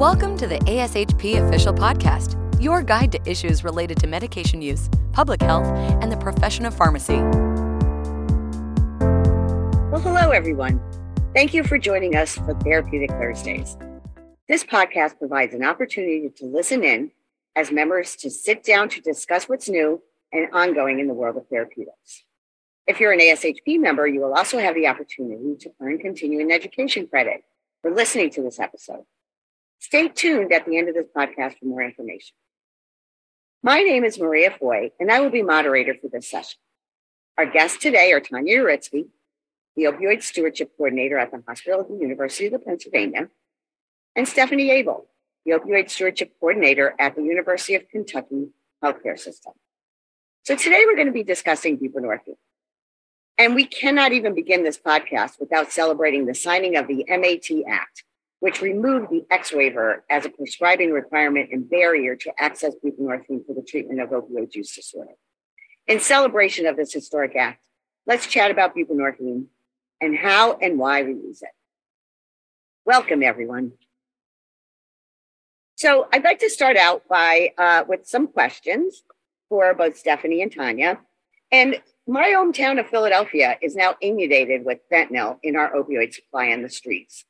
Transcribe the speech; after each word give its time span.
Welcome 0.00 0.38
to 0.38 0.46
the 0.46 0.58
ASHP 0.60 1.46
Official 1.46 1.74
Podcast, 1.74 2.34
your 2.58 2.82
guide 2.82 3.12
to 3.12 3.20
issues 3.30 3.62
related 3.62 3.98
to 3.98 4.06
medication 4.06 4.62
use, 4.62 4.88
public 5.12 5.42
health, 5.42 5.66
and 5.66 6.10
the 6.10 6.16
profession 6.16 6.64
of 6.64 6.72
pharmacy. 6.74 7.18
Well, 9.90 10.00
hello, 10.00 10.30
everyone. 10.30 10.80
Thank 11.34 11.52
you 11.52 11.62
for 11.64 11.76
joining 11.76 12.16
us 12.16 12.36
for 12.36 12.54
Therapeutic 12.60 13.10
Thursdays. 13.10 13.76
This 14.48 14.64
podcast 14.64 15.18
provides 15.18 15.52
an 15.52 15.62
opportunity 15.62 16.30
to 16.34 16.46
listen 16.46 16.82
in 16.82 17.10
as 17.54 17.70
members 17.70 18.16
to 18.16 18.30
sit 18.30 18.64
down 18.64 18.88
to 18.88 19.02
discuss 19.02 19.50
what's 19.50 19.68
new 19.68 20.00
and 20.32 20.48
ongoing 20.54 20.98
in 20.98 21.08
the 21.08 21.14
world 21.14 21.36
of 21.36 21.46
therapeutics. 21.48 22.24
If 22.86 23.00
you're 23.00 23.12
an 23.12 23.20
ASHP 23.20 23.78
member, 23.78 24.06
you 24.06 24.22
will 24.22 24.32
also 24.32 24.60
have 24.60 24.74
the 24.74 24.86
opportunity 24.86 25.56
to 25.60 25.70
earn 25.78 25.98
continuing 25.98 26.52
education 26.52 27.06
credit 27.06 27.44
for 27.82 27.90
listening 27.90 28.30
to 28.30 28.40
this 28.40 28.58
episode. 28.58 29.04
Stay 29.80 30.08
tuned 30.08 30.52
at 30.52 30.66
the 30.66 30.76
end 30.76 30.90
of 30.90 30.94
this 30.94 31.06
podcast 31.16 31.58
for 31.58 31.64
more 31.64 31.82
information. 31.82 32.34
My 33.62 33.80
name 33.80 34.04
is 34.04 34.18
Maria 34.18 34.50
Foy, 34.50 34.90
and 35.00 35.10
I 35.10 35.20
will 35.20 35.30
be 35.30 35.42
moderator 35.42 35.94
for 35.94 36.08
this 36.08 36.28
session. 36.28 36.58
Our 37.38 37.46
guests 37.46 37.78
today 37.78 38.12
are 38.12 38.20
Tanya 38.20 38.58
Uritsky, 38.58 39.06
the 39.76 39.84
Opioid 39.84 40.22
Stewardship 40.22 40.72
Coordinator 40.76 41.16
at 41.16 41.30
the 41.30 41.42
Hospital 41.48 41.80
of 41.80 41.88
the 41.88 41.96
University 41.96 42.54
of 42.54 42.62
Pennsylvania, 42.62 43.30
and 44.14 44.28
Stephanie 44.28 44.70
Abel, 44.70 45.06
the 45.46 45.52
Opioid 45.52 45.88
Stewardship 45.88 46.34
Coordinator 46.38 46.94
at 46.98 47.16
the 47.16 47.22
University 47.22 47.74
of 47.74 47.88
Kentucky 47.88 48.48
Healthcare 48.84 49.18
System. 49.18 49.54
So 50.44 50.56
today 50.56 50.84
we're 50.86 50.96
going 50.96 51.06
to 51.06 51.12
be 51.12 51.24
discussing 51.24 51.78
buprenorphine. 51.78 52.36
And 53.38 53.54
we 53.54 53.64
cannot 53.64 54.12
even 54.12 54.34
begin 54.34 54.62
this 54.62 54.78
podcast 54.78 55.40
without 55.40 55.72
celebrating 55.72 56.26
the 56.26 56.34
signing 56.34 56.76
of 56.76 56.86
the 56.86 57.06
MAT 57.08 57.64
Act, 57.66 58.04
which 58.40 58.62
removed 58.62 59.10
the 59.10 59.24
X 59.30 59.52
waiver 59.52 60.04
as 60.10 60.24
a 60.24 60.30
prescribing 60.30 60.90
requirement 60.90 61.50
and 61.52 61.68
barrier 61.68 62.16
to 62.16 62.32
access 62.38 62.74
buprenorphine 62.84 63.46
for 63.46 63.54
the 63.54 63.62
treatment 63.66 64.00
of 64.00 64.10
opioid 64.10 64.54
use 64.54 64.74
disorder. 64.74 65.12
In 65.86 66.00
celebration 66.00 66.66
of 66.66 66.76
this 66.76 66.92
historic 66.92 67.36
act, 67.36 67.66
let's 68.06 68.26
chat 68.26 68.50
about 68.50 68.74
buprenorphine 68.74 69.44
and 70.00 70.16
how 70.16 70.54
and 70.54 70.78
why 70.78 71.02
we 71.02 71.12
use 71.12 71.42
it. 71.42 71.50
Welcome, 72.86 73.22
everyone. 73.22 73.72
So 75.76 76.08
I'd 76.12 76.24
like 76.24 76.40
to 76.40 76.50
start 76.50 76.76
out 76.76 77.08
by 77.08 77.52
uh, 77.56 77.84
with 77.86 78.06
some 78.06 78.26
questions 78.26 79.02
for 79.48 79.74
both 79.74 79.98
Stephanie 79.98 80.42
and 80.42 80.54
Tanya. 80.54 81.00
And 81.52 81.80
my 82.06 82.34
hometown 82.36 82.80
of 82.80 82.88
Philadelphia 82.88 83.56
is 83.60 83.74
now 83.74 83.96
inundated 84.00 84.64
with 84.64 84.78
fentanyl 84.90 85.38
in 85.42 85.56
our 85.56 85.72
opioid 85.72 86.14
supply 86.14 86.52
on 86.52 86.62
the 86.62 86.68
streets. 86.68 87.24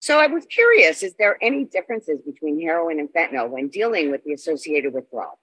So 0.00 0.18
I 0.18 0.26
was 0.28 0.46
curious, 0.46 1.02
is 1.02 1.14
there 1.18 1.36
any 1.42 1.64
differences 1.64 2.20
between 2.22 2.60
heroin 2.60 2.98
and 2.98 3.08
fentanyl 3.12 3.50
when 3.50 3.68
dealing 3.68 4.10
with 4.10 4.24
the 4.24 4.32
associated 4.32 4.94
withdrawal? 4.94 5.38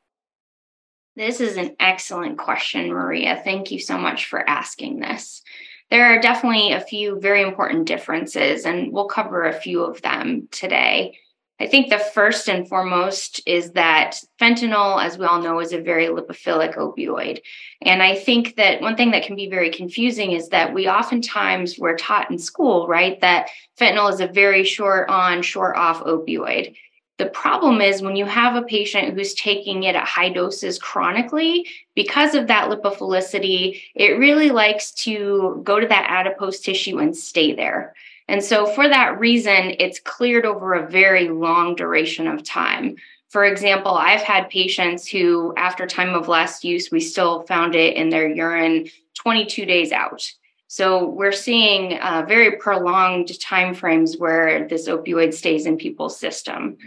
This 1.16 1.41
is 1.41 1.58
an 1.58 1.75
excellent 1.80 2.38
question, 2.38 2.89
Maria. 2.89 3.39
Thank 3.44 3.72
you 3.72 3.80
so 3.80 3.97
much 3.97 4.25
for 4.25 4.47
asking 4.47 4.99
this. 4.99 5.44
There 5.89 6.05
are 6.05 6.19
definitely 6.19 6.73
a 6.73 6.81
few 6.81 7.19
very 7.19 7.44
important 7.44 7.88
differences, 7.88 8.66
and 8.66 8.91
we'll 8.91 9.08
cover 9.08 9.45
a 9.45 9.53
few 9.53 9.83
of 9.83 10.02
them 10.02 10.47
today. 10.52 11.17
I 11.59 11.66
think 11.66 11.89
the 11.89 11.97
first 11.97 12.47
and 12.47 12.67
foremost 12.67 13.41
is 13.47 13.72
that 13.72 14.19
fentanyl, 14.39 15.03
as 15.03 15.17
we 15.17 15.25
all 15.25 15.41
know, 15.41 15.59
is 15.59 15.73
a 15.73 15.81
very 15.81 16.05
lipophilic 16.05 16.75
opioid. 16.75 17.41
And 17.81 18.03
I 18.03 18.16
think 18.16 18.58
that 18.58 18.80
one 18.80 18.95
thing 18.95 19.11
that 19.11 19.23
can 19.23 19.36
be 19.36 19.49
very 19.49 19.72
confusing 19.72 20.33
is 20.33 20.49
that 20.49 20.73
we 20.73 20.88
oftentimes 20.88 21.80
were 21.80 21.95
taught 21.95 22.30
in 22.30 22.38
school, 22.38 22.88
right, 22.88 23.19
that 23.22 23.49
fentanyl 23.80 24.14
is 24.14 24.19
a 24.19 24.27
very 24.27 24.64
short 24.64 25.09
on, 25.09 25.41
short 25.41 25.75
off 25.75 26.03
opioid. 26.03 26.75
The 27.17 27.25
problem 27.25 27.81
is 27.81 28.03
when 28.03 28.16
you 28.16 28.25
have 28.25 28.55
a 28.55 28.61
patient 28.61 29.16
who's 29.16 29.33
taking 29.33 29.81
it 29.81 29.95
at 29.95 30.05
high 30.05 30.30
doses 30.30 30.77
chronically, 30.77 31.67
because 31.95 32.36
of 32.36 32.45
that 32.48 32.70
lipophilicity, 32.70 33.82
it 33.95 34.20
really 34.20 34.52
likes 34.52 34.92
to 34.92 35.59
go 35.64 35.80
to 35.80 35.87
that 35.87 36.08
adipose 36.08 36.59
tissue 36.59 36.99
and 36.99 37.17
stay 37.17 37.55
there. 37.55 37.95
And 38.27 38.43
so, 38.43 38.65
for 38.65 38.88
that 38.89 39.20
reason, 39.20 39.76
it's 39.80 39.99
cleared 39.99 40.45
over 40.45 40.73
a 40.73 40.89
very 40.89 41.30
long 41.30 41.76
duration 41.76 42.27
of 42.27 42.43
time. 42.43 42.98
For 43.30 43.45
example, 43.45 43.93
I've 43.93 44.21
had 44.21 44.49
patients 44.49 45.08
who, 45.08 45.54
after 45.58 45.86
time 45.86 46.14
of 46.14 46.27
last 46.27 46.64
use, 46.64 46.92
we 46.92 46.99
still 46.99 47.43
found 47.43 47.76
it 47.76 47.95
in 47.95 48.10
their 48.10 48.27
urine 48.27 48.89
22 49.15 49.65
days 49.65 49.92
out. 49.92 50.30
So 50.67 51.05
we're 51.08 51.32
seeing 51.32 51.98
uh, 51.99 52.26
very 52.27 52.58
prolonged 52.58 53.27
timeframes 53.27 54.20
where 54.20 54.67
this 54.67 54.88
opioid 54.88 55.33
stays 55.33 55.65
in 55.65 55.77
people's 55.77 56.20
system. 56.20 56.77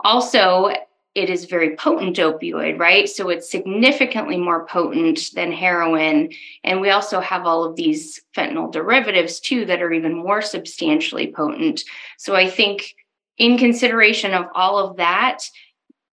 Also, 0.00 0.70
it 1.14 1.30
is 1.30 1.44
very 1.44 1.76
potent 1.76 2.16
opioid, 2.16 2.78
right? 2.78 3.08
So 3.08 3.28
it's 3.28 3.50
significantly 3.50 4.36
more 4.36 4.66
potent 4.66 5.30
than 5.34 5.52
heroin. 5.52 6.30
And 6.64 6.80
we 6.80 6.90
also 6.90 7.20
have 7.20 7.46
all 7.46 7.64
of 7.64 7.76
these 7.76 8.20
fentanyl 8.36 8.72
derivatives 8.72 9.38
too 9.38 9.64
that 9.66 9.80
are 9.80 9.92
even 9.92 10.16
more 10.16 10.42
substantially 10.42 11.32
potent. 11.32 11.84
So 12.18 12.34
I 12.34 12.50
think, 12.50 12.94
in 13.36 13.58
consideration 13.58 14.32
of 14.32 14.46
all 14.54 14.78
of 14.78 14.96
that, 14.96 15.40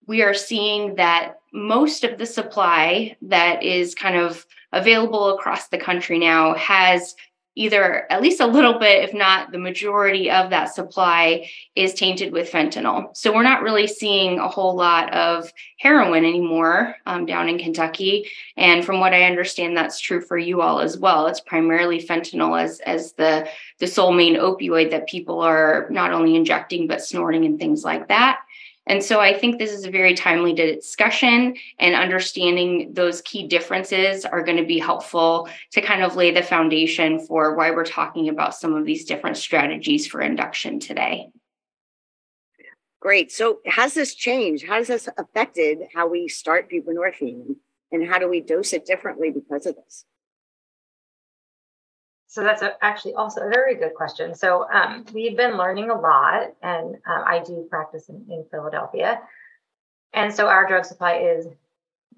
we 0.07 0.21
are 0.21 0.33
seeing 0.33 0.95
that 0.95 1.35
most 1.53 2.03
of 2.03 2.17
the 2.17 2.25
supply 2.25 3.16
that 3.21 3.63
is 3.63 3.93
kind 3.93 4.16
of 4.16 4.45
available 4.71 5.35
across 5.35 5.67
the 5.67 5.77
country 5.77 6.17
now 6.17 6.53
has 6.55 7.16
either 7.59 8.09
at 8.09 8.22
least 8.22 8.40
a 8.40 8.47
little 8.47 8.80
bit, 8.80 9.03
if 9.03 9.14
not 9.14 9.52
the 9.52 9.58
majority 9.58 10.31
of 10.31 10.50
that 10.50 10.74
supply, 10.74 11.50
is 11.75 11.94
tainted 11.94 12.31
with 12.31 12.50
fentanyl. 12.50 13.16
So 13.18 13.34
we're 13.34 13.44
not 13.44 13.62
really 13.62 13.86
seeing 13.86 14.40
a 14.40 14.47
whole 14.47 14.78
lot 14.78 15.14
of 15.14 15.52
heroin 15.78 16.24
anymore 16.24 16.96
um, 17.06 17.25
down 17.25 17.50
in 17.50 17.59
Kentucky. 17.59 18.30
And 18.56 18.86
from 18.86 19.02
what 19.02 19.14
I 19.14 19.24
understand, 19.24 19.75
that's 19.75 20.00
true 20.00 20.22
for 20.22 20.38
you 20.38 20.62
all 20.62 20.80
as 20.80 20.97
well. 20.97 21.28
It's 21.28 21.42
primarily 21.42 22.02
fentanyl 22.02 22.58
as 22.62 22.80
as 22.80 23.12
the 23.14 23.46
the 23.80 23.88
sole 23.88 24.14
main 24.14 24.36
opioid 24.36 24.91
that 24.91 25.09
people 25.09 25.41
are 25.41 25.88
not 25.90 26.14
only 26.14 26.38
injecting 26.38 26.88
but 26.88 27.03
snorting 27.03 27.44
and 27.44 27.59
things 27.59 27.84
like 27.84 28.08
that. 28.08 28.40
And 28.89 29.03
so 29.03 29.19
I 29.19 29.38
think 29.38 29.59
this 29.59 29.72
is 29.72 29.85
a 29.85 29.91
very 29.91 30.16
timely 30.16 30.51
discussion, 30.51 31.55
and 31.77 31.94
understanding 31.94 32.91
those 32.91 33.22
key 33.22 33.47
differences 33.47 34.25
are 34.25 34.44
going 34.44 34.57
to 34.57 34.66
be 34.66 34.79
helpful 34.79 35.47
to 35.73 35.81
kind 35.81 36.01
of 36.01 36.16
lay 36.16 36.31
the 36.31 36.41
foundation 36.41 37.19
for 37.19 37.55
why 37.55 37.69
we're 37.69 37.85
talking 37.85 38.29
about 38.29 38.55
some 38.55 38.73
of 38.73 38.85
these 38.85 39.05
different 39.05 39.38
strategies 39.38 40.07
for 40.07 40.22
induction 40.22 40.79
today. 40.79 41.29
Great. 42.99 43.31
So, 43.31 43.59
has 43.66 43.94
this 43.94 44.16
changed? 44.16 44.66
How 44.66 44.78
has 44.78 44.88
this 44.88 45.07
affected 45.19 45.83
how 45.94 46.07
we 46.07 46.28
start 46.28 46.69
buprenorphine, 46.69 47.57
and 47.91 48.09
how 48.09 48.17
do 48.17 48.28
we 48.28 48.41
dose 48.41 48.73
it 48.73 48.88
differently 48.88 49.29
because 49.29 49.67
of 49.67 49.75
this? 49.75 50.03
So 52.29 52.44
that's 52.44 52.62
a, 52.62 52.73
actually 52.81 53.16
also 53.16 53.41
a 53.41 53.50
very 53.50 53.73
good 53.73 53.95
question. 53.95 54.35
So 54.35 54.67
um, 54.72 55.03
we've 55.13 55.35
been 55.35 55.57
learning 55.57 55.90
a 55.90 56.00
lot, 56.00 56.53
and 56.62 56.95
uh, 57.07 57.23
I 57.25 57.41
do 57.44 57.66
practice 57.72 58.07
in, 58.07 58.23
in, 58.29 58.45
Philadelphia, 58.51 59.19
and 60.13 60.31
so 60.31 60.47
our 60.47 60.67
drug 60.67 60.85
supply 60.85 61.16
is 61.16 61.47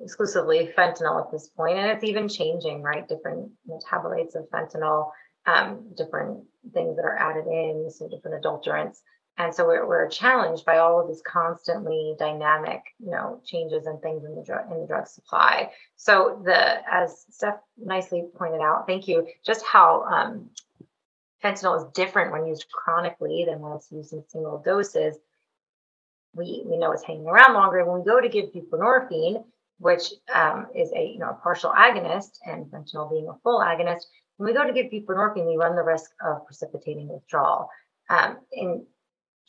exclusively 0.02 0.70
fentanyl 0.78 1.24
at 1.24 1.32
this 1.32 1.48
point, 1.48 1.78
and 1.78 1.88
it's 1.92 2.04
even 2.04 2.28
changing, 2.28 2.82
right? 2.82 3.08
Different 3.08 3.52
metabolites 3.66 4.36
of 4.36 4.50
fentanyl, 4.50 5.12
um, 5.46 5.88
different 5.96 6.44
things 6.74 6.98
that 6.98 7.06
are 7.06 7.18
added 7.18 7.48
in, 7.48 7.90
so 7.90 8.10
different 8.10 8.44
adulterants 8.44 8.98
and 9.38 9.54
so 9.54 9.66
we're, 9.66 9.88
we're 9.88 10.08
challenged 10.10 10.66
by 10.66 10.78
all 10.78 11.00
of 11.00 11.08
these 11.08 11.22
constantly 11.26 12.16
dynamic 12.20 12.82
you 13.00 13.12
know 13.12 13.42
changes 13.46 13.86
and 13.86 14.02
things 14.02 14.24
in 14.24 14.36
the 14.36 14.44
drug 14.44 14.72
in 14.72 14.82
the 14.82 14.88
drug 14.88 15.08
supply. 15.08 15.72
So 15.96 16.42
the 16.44 16.82
as 16.92 17.26
steph 17.30 17.60
nicely 17.78 18.26
pointed 18.36 18.62
out 18.62 18.88
thank 18.88 19.08
you 19.08 19.28
just 19.46 19.66
how 19.66 20.04
um, 20.04 20.50
fentanyl 21.44 21.78
is 21.78 21.92
different 21.94 22.32
when 22.32 22.46
used 22.46 22.68
chronically 22.72 23.46
than 23.48 23.60
when 23.60 23.74
it's 23.74 23.92
used 23.92 24.14
in 24.14 24.24
single 24.28 24.62
doses. 24.64 25.18
We 26.34 26.64
we 26.66 26.78
know 26.78 26.92
it's 26.92 27.04
hanging 27.04 27.28
around 27.28 27.54
longer. 27.54 27.84
When 27.86 28.00
we 28.00 28.06
go 28.06 28.22
to 28.22 28.30
give 28.30 28.52
buprenorphine 28.52 29.44
which 29.82 30.14
um, 30.34 30.68
is 30.76 30.92
a 30.94 31.04
you 31.14 31.20
know 31.20 31.32
a 31.32 31.40
partial 31.42 31.72
agonist 31.72 32.38
and 32.46 32.68
fentanyl 32.68 33.10
being 33.10 33.28
a 33.28 33.34
full 33.42 33.60
agonist 33.60 34.04
when 34.38 34.48
we 34.48 34.54
go 34.54 34.66
to 34.66 34.74
give 34.74 34.92
buprenorphine 34.92 35.48
we 35.48 35.58
run 35.58 35.76
the 35.76 35.84
risk 35.84 36.12
of 36.26 36.46
precipitating 36.46 37.08
withdrawal. 37.08 37.70
Um, 38.10 38.38
in 38.52 38.86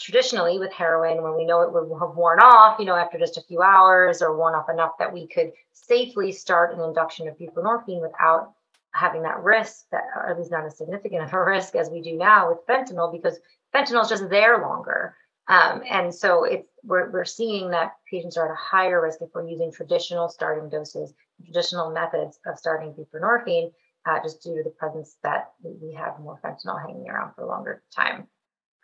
traditionally 0.01 0.59
with 0.59 0.73
heroin 0.73 1.23
when 1.23 1.37
we 1.37 1.45
know 1.45 1.63
it 1.63 1.73
would 1.73 1.89
have 2.01 2.17
worn 2.17 2.41
off 2.41 2.79
you 2.79 2.85
know 2.85 2.97
after 2.97 3.19
just 3.19 3.37
a 3.37 3.43
few 3.43 3.63
hours 3.63 4.23
or 4.23 4.37
worn 4.37 4.55
off 4.55 4.69
enough 4.69 4.93
that 4.99 5.13
we 5.13 5.27
could 5.27 5.53
safely 5.73 6.33
start 6.33 6.75
an 6.75 6.81
induction 6.81 7.29
of 7.29 7.39
buprenorphine 7.39 8.01
without 8.01 8.53
having 8.93 9.23
that 9.23 9.43
risk 9.43 9.87
that 9.91 10.05
or 10.15 10.29
at 10.29 10.39
least 10.39 10.51
not 10.51 10.65
as 10.65 10.77
significant 10.77 11.23
of 11.23 11.33
a 11.33 11.41
risk 11.45 11.75
as 11.75 11.91
we 11.91 12.01
do 12.01 12.17
now 12.17 12.51
with 12.51 12.67
fentanyl 12.67 13.11
because 13.13 13.39
fentanyl 13.75 14.03
is 14.03 14.09
just 14.09 14.29
there 14.29 14.59
longer. 14.59 15.17
Um, 15.49 15.83
and 15.91 16.15
so 16.15 16.45
it's 16.45 16.69
we're, 16.85 17.11
we're 17.11 17.25
seeing 17.25 17.71
that 17.71 17.93
patients 18.09 18.37
are 18.37 18.47
at 18.47 18.53
a 18.53 18.57
higher 18.57 19.03
risk 19.03 19.19
if 19.21 19.31
we're 19.35 19.49
using 19.49 19.73
traditional 19.73 20.29
starting 20.29 20.69
doses 20.69 21.13
traditional 21.45 21.91
methods 21.91 22.39
of 22.47 22.59
starting 22.59 22.95
buprenorphine 22.95 23.73
uh, 24.07 24.19
just 24.23 24.43
due 24.43 24.57
to 24.57 24.63
the 24.63 24.71
presence 24.71 25.17
that 25.25 25.51
we 25.65 25.93
have 25.95 26.21
more 26.21 26.39
fentanyl 26.45 26.81
hanging 26.81 27.09
around 27.09 27.35
for 27.35 27.43
a 27.43 27.49
longer 27.49 27.83
time 27.95 28.29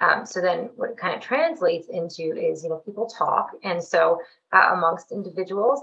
Um, 0.01 0.25
so 0.27 0.41
then 0.41 0.71
what 0.77 0.91
it 0.91 0.97
kind 0.97 1.15
of 1.15 1.21
translates 1.21 1.89
into 1.89 2.23
is, 2.37 2.63
you 2.63 2.71
know, 2.71 2.77
people 2.77 3.07
talk. 3.07 3.51
And 3.65 3.83
so 3.83 4.21
uh, 4.53 4.71
amongst 4.73 5.13
individuals, 5.13 5.83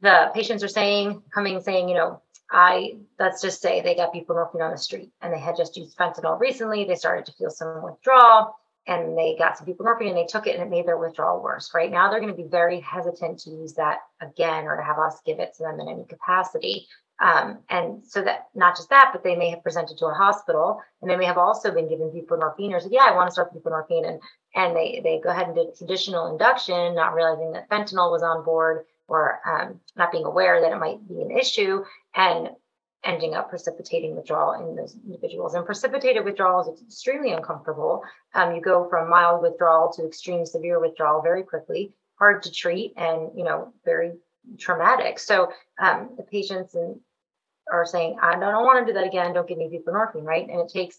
the 0.00 0.30
patients 0.34 0.64
are 0.64 0.68
saying, 0.68 1.22
coming 1.32 1.60
saying, 1.60 1.88
you 1.88 1.94
know, 1.94 2.20
I, 2.50 2.98
let's 3.18 3.40
just 3.40 3.62
say 3.62 3.80
they 3.80 3.94
got 3.94 4.12
people 4.12 4.36
buprenorphine 4.36 4.64
on 4.64 4.70
the 4.70 4.78
street 4.78 5.10
and 5.22 5.32
they 5.32 5.38
had 5.38 5.56
just 5.56 5.76
used 5.76 5.96
fentanyl 5.96 6.38
recently. 6.38 6.84
They 6.84 6.94
started 6.94 7.24
to 7.26 7.32
feel 7.32 7.50
some 7.50 7.82
withdrawal 7.82 8.56
and 8.86 9.16
they 9.16 9.34
got 9.38 9.56
some 9.56 9.66
buprenorphine 9.66 10.08
and 10.08 10.16
they 10.16 10.26
took 10.26 10.46
it 10.46 10.54
and 10.54 10.62
it 10.62 10.70
made 10.70 10.86
their 10.86 10.98
withdrawal 10.98 11.42
worse. 11.42 11.72
Right 11.74 11.90
now, 11.90 12.10
they're 12.10 12.20
going 12.20 12.34
to 12.34 12.42
be 12.42 12.48
very 12.48 12.80
hesitant 12.80 13.38
to 13.40 13.50
use 13.50 13.74
that 13.74 14.00
again 14.20 14.66
or 14.66 14.76
to 14.76 14.82
have 14.82 14.98
us 14.98 15.20
give 15.24 15.38
it 15.38 15.54
to 15.56 15.62
them 15.62 15.80
in 15.80 15.88
any 15.88 16.04
capacity. 16.04 16.86
Um, 17.20 17.60
and 17.68 18.04
so 18.04 18.22
that 18.22 18.48
not 18.54 18.76
just 18.76 18.90
that, 18.90 19.10
but 19.12 19.22
they 19.22 19.36
may 19.36 19.50
have 19.50 19.62
presented 19.62 19.96
to 19.98 20.06
a 20.06 20.14
hospital 20.14 20.80
and 21.00 21.10
they 21.10 21.16
may 21.16 21.26
have 21.26 21.38
also 21.38 21.72
been 21.72 21.88
given 21.88 22.10
buprenorphine 22.10 22.72
or 22.72 22.80
said, 22.80 22.92
yeah, 22.92 23.06
I 23.08 23.14
want 23.14 23.28
to 23.28 23.32
start 23.32 23.54
buprenorphine. 23.54 24.08
And, 24.08 24.20
and 24.54 24.76
they, 24.76 25.00
they 25.02 25.20
go 25.22 25.30
ahead 25.30 25.46
and 25.46 25.54
do 25.54 25.72
traditional 25.76 26.26
induction, 26.26 26.94
not 26.94 27.14
realizing 27.14 27.52
that 27.52 27.68
fentanyl 27.70 28.10
was 28.10 28.22
on 28.22 28.44
board 28.44 28.84
or 29.06 29.40
um, 29.46 29.80
not 29.96 30.10
being 30.10 30.24
aware 30.24 30.60
that 30.60 30.72
it 30.72 30.78
might 30.78 31.06
be 31.06 31.20
an 31.20 31.30
issue 31.30 31.84
and 32.14 32.50
ending 33.04 33.34
up 33.34 33.50
precipitating 33.50 34.16
withdrawal 34.16 34.52
in 34.54 34.74
those 34.74 34.96
individuals. 35.04 35.54
And 35.54 35.64
precipitated 35.64 36.24
withdrawal 36.24 36.72
is 36.72 36.82
extremely 36.82 37.32
uncomfortable. 37.32 38.02
Um, 38.34 38.54
you 38.54 38.60
go 38.60 38.88
from 38.88 39.10
mild 39.10 39.42
withdrawal 39.42 39.92
to 39.92 40.06
extreme 40.06 40.44
severe 40.46 40.80
withdrawal 40.80 41.22
very 41.22 41.42
quickly, 41.42 41.92
hard 42.18 42.42
to 42.44 42.50
treat, 42.50 42.94
and 42.96 43.30
you 43.36 43.44
know 43.44 43.72
very 43.84 44.12
traumatic. 44.58 45.18
So 45.18 45.52
um, 45.78 46.10
the 46.16 46.22
patients 46.22 46.74
and 46.74 47.00
are 47.70 47.86
saying, 47.86 48.18
I 48.20 48.38
don't 48.38 48.64
want 48.64 48.86
to 48.86 48.92
do 48.92 48.98
that 48.98 49.06
again. 49.06 49.32
Don't 49.32 49.48
give 49.48 49.58
me 49.58 49.68
buprenorphine, 49.68 50.24
right? 50.24 50.48
And 50.48 50.60
it 50.60 50.68
takes 50.68 50.98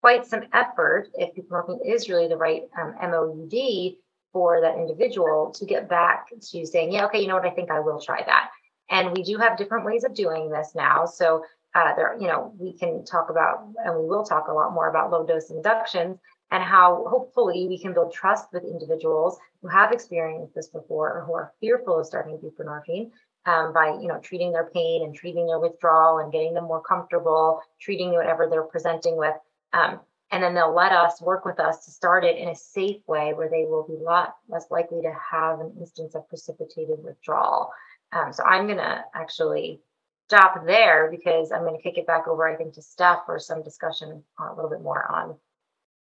quite 0.00 0.26
some 0.26 0.42
effort 0.52 1.08
if 1.14 1.34
buprenorphine 1.34 1.80
is 1.86 2.08
really 2.08 2.28
the 2.28 2.36
right 2.36 2.62
um, 2.78 2.94
MOUD 3.00 3.96
for 4.32 4.60
that 4.60 4.76
individual 4.76 5.52
to 5.52 5.66
get 5.66 5.88
back 5.88 6.28
to 6.50 6.66
saying, 6.66 6.92
yeah, 6.92 7.04
okay, 7.06 7.20
you 7.20 7.28
know 7.28 7.34
what, 7.34 7.46
I 7.46 7.50
think 7.50 7.70
I 7.70 7.80
will 7.80 8.00
try 8.00 8.22
that. 8.24 8.50
And 8.90 9.16
we 9.16 9.22
do 9.22 9.36
have 9.38 9.56
different 9.56 9.84
ways 9.84 10.04
of 10.04 10.14
doing 10.14 10.50
this 10.50 10.72
now. 10.74 11.06
So 11.06 11.44
uh, 11.74 11.94
there, 11.94 12.16
you 12.20 12.26
know, 12.26 12.52
we 12.58 12.72
can 12.72 13.04
talk 13.04 13.30
about, 13.30 13.66
and 13.84 13.96
we 13.96 14.06
will 14.06 14.24
talk 14.24 14.48
a 14.48 14.52
lot 14.52 14.72
more 14.72 14.88
about 14.88 15.10
low 15.10 15.24
dose 15.24 15.50
inductions 15.50 16.18
and 16.52 16.62
how 16.62 17.06
hopefully 17.08 17.66
we 17.66 17.78
can 17.78 17.94
build 17.94 18.12
trust 18.12 18.52
with 18.52 18.62
individuals 18.62 19.38
who 19.62 19.68
have 19.68 19.90
experienced 19.90 20.54
this 20.54 20.68
before 20.68 21.10
or 21.10 21.24
who 21.24 21.32
are 21.32 21.54
fearful 21.60 21.98
of 21.98 22.06
starting 22.06 22.38
buprenorphine 22.38 23.10
um, 23.46 23.72
by 23.72 23.98
you 24.00 24.06
know 24.06 24.20
treating 24.20 24.52
their 24.52 24.70
pain 24.72 25.02
and 25.02 25.14
treating 25.14 25.46
their 25.46 25.58
withdrawal 25.58 26.18
and 26.18 26.30
getting 26.30 26.52
them 26.52 26.64
more 26.64 26.82
comfortable 26.82 27.60
treating 27.80 28.12
whatever 28.12 28.46
they're 28.48 28.62
presenting 28.62 29.16
with. 29.16 29.34
Um, 29.72 30.00
and 30.30 30.42
then 30.42 30.54
they'll 30.54 30.74
let 30.74 30.92
us 30.92 31.20
work 31.20 31.44
with 31.44 31.58
us 31.58 31.84
to 31.84 31.90
start 31.90 32.24
it 32.24 32.38
in 32.38 32.48
a 32.48 32.54
safe 32.54 33.00
way 33.06 33.32
where 33.34 33.50
they 33.50 33.64
will 33.64 33.86
be 33.86 33.94
a 33.94 34.04
lot 34.04 34.36
less 34.48 34.66
likely 34.70 35.02
to 35.02 35.12
have 35.30 35.60
an 35.60 35.74
instance 35.80 36.14
of 36.14 36.28
precipitated 36.28 37.02
withdrawal. 37.02 37.72
Um, 38.12 38.30
so 38.30 38.44
i'm 38.44 38.66
going 38.66 38.78
to 38.78 39.04
actually 39.14 39.80
stop 40.28 40.66
there 40.66 41.08
because 41.10 41.50
i'm 41.50 41.62
going 41.62 41.76
to 41.76 41.82
kick 41.82 41.96
it 41.96 42.06
back 42.06 42.28
over 42.28 42.46
i 42.46 42.56
think 42.56 42.74
to 42.74 42.82
steph 42.82 43.20
for 43.24 43.38
some 43.38 43.62
discussion 43.62 44.22
uh, 44.38 44.52
a 44.52 44.54
little 44.54 44.70
bit 44.70 44.82
more 44.82 45.10
on 45.10 45.34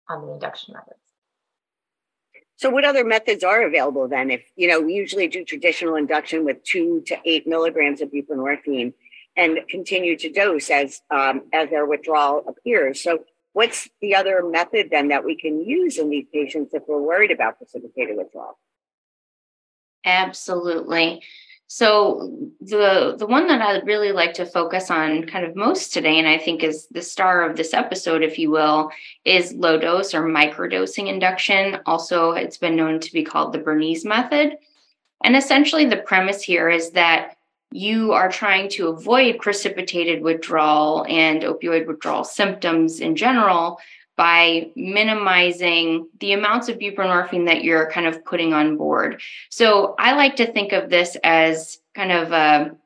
on 0.08 0.26
the 0.26 0.32
induction 0.32 0.74
methods. 0.74 1.00
So, 2.56 2.68
what 2.68 2.84
other 2.84 3.04
methods 3.04 3.42
are 3.42 3.62
available 3.62 4.06
then? 4.06 4.30
If 4.30 4.42
you 4.54 4.68
know, 4.68 4.80
we 4.80 4.92
usually 4.92 5.28
do 5.28 5.44
traditional 5.44 5.94
induction 5.94 6.44
with 6.44 6.62
two 6.62 7.02
to 7.06 7.16
eight 7.24 7.46
milligrams 7.46 8.02
of 8.02 8.10
buprenorphine 8.10 8.92
and 9.36 9.60
continue 9.68 10.16
to 10.18 10.30
dose 10.30 10.68
as 10.68 11.00
um, 11.10 11.42
as 11.52 11.70
their 11.70 11.86
withdrawal 11.86 12.44
appears. 12.46 13.02
So, 13.02 13.20
what's 13.54 13.88
the 14.02 14.14
other 14.14 14.42
method 14.46 14.88
then 14.90 15.08
that 15.08 15.24
we 15.24 15.36
can 15.36 15.64
use 15.64 15.96
in 15.96 16.10
these 16.10 16.26
patients 16.32 16.74
if 16.74 16.82
we're 16.86 17.00
worried 17.00 17.30
about 17.30 17.56
precipitated 17.56 18.16
withdrawal? 18.18 18.58
Absolutely. 20.04 21.22
So 21.72 22.50
the 22.60 23.14
the 23.16 23.28
one 23.28 23.46
that 23.46 23.62
I'd 23.62 23.86
really 23.86 24.10
like 24.10 24.34
to 24.34 24.44
focus 24.44 24.90
on 24.90 25.24
kind 25.26 25.46
of 25.46 25.54
most 25.54 25.92
today, 25.92 26.18
and 26.18 26.26
I 26.26 26.36
think 26.36 26.64
is 26.64 26.88
the 26.88 27.00
star 27.00 27.48
of 27.48 27.56
this 27.56 27.72
episode, 27.72 28.24
if 28.24 28.40
you 28.40 28.50
will, 28.50 28.90
is 29.24 29.52
low 29.52 29.78
dose 29.78 30.12
or 30.12 30.24
microdosing 30.24 31.06
induction. 31.06 31.78
Also, 31.86 32.32
it's 32.32 32.58
been 32.58 32.74
known 32.74 32.98
to 32.98 33.12
be 33.12 33.22
called 33.22 33.52
the 33.52 33.60
Bernese 33.60 34.06
method. 34.06 34.58
And 35.22 35.36
essentially, 35.36 35.84
the 35.84 35.98
premise 35.98 36.42
here 36.42 36.68
is 36.68 36.90
that 36.90 37.36
you 37.70 38.10
are 38.14 38.28
trying 38.28 38.68
to 38.70 38.88
avoid 38.88 39.38
precipitated 39.38 40.22
withdrawal 40.22 41.06
and 41.08 41.42
opioid 41.42 41.86
withdrawal 41.86 42.24
symptoms 42.24 42.98
in 42.98 43.14
general 43.14 43.78
by 44.20 44.70
minimizing 44.76 46.06
the 46.18 46.34
amounts 46.34 46.68
of 46.68 46.78
buprenorphine 46.78 47.46
that 47.46 47.64
you're 47.64 47.90
kind 47.90 48.06
of 48.06 48.22
putting 48.22 48.52
on 48.52 48.76
board. 48.76 49.18
So 49.48 49.94
I 49.98 50.12
like 50.12 50.36
to 50.36 50.52
think 50.52 50.74
of 50.74 50.90
this 50.90 51.16
as 51.24 51.78
kind 51.94 52.12
of 52.12 52.30
a 52.30 52.76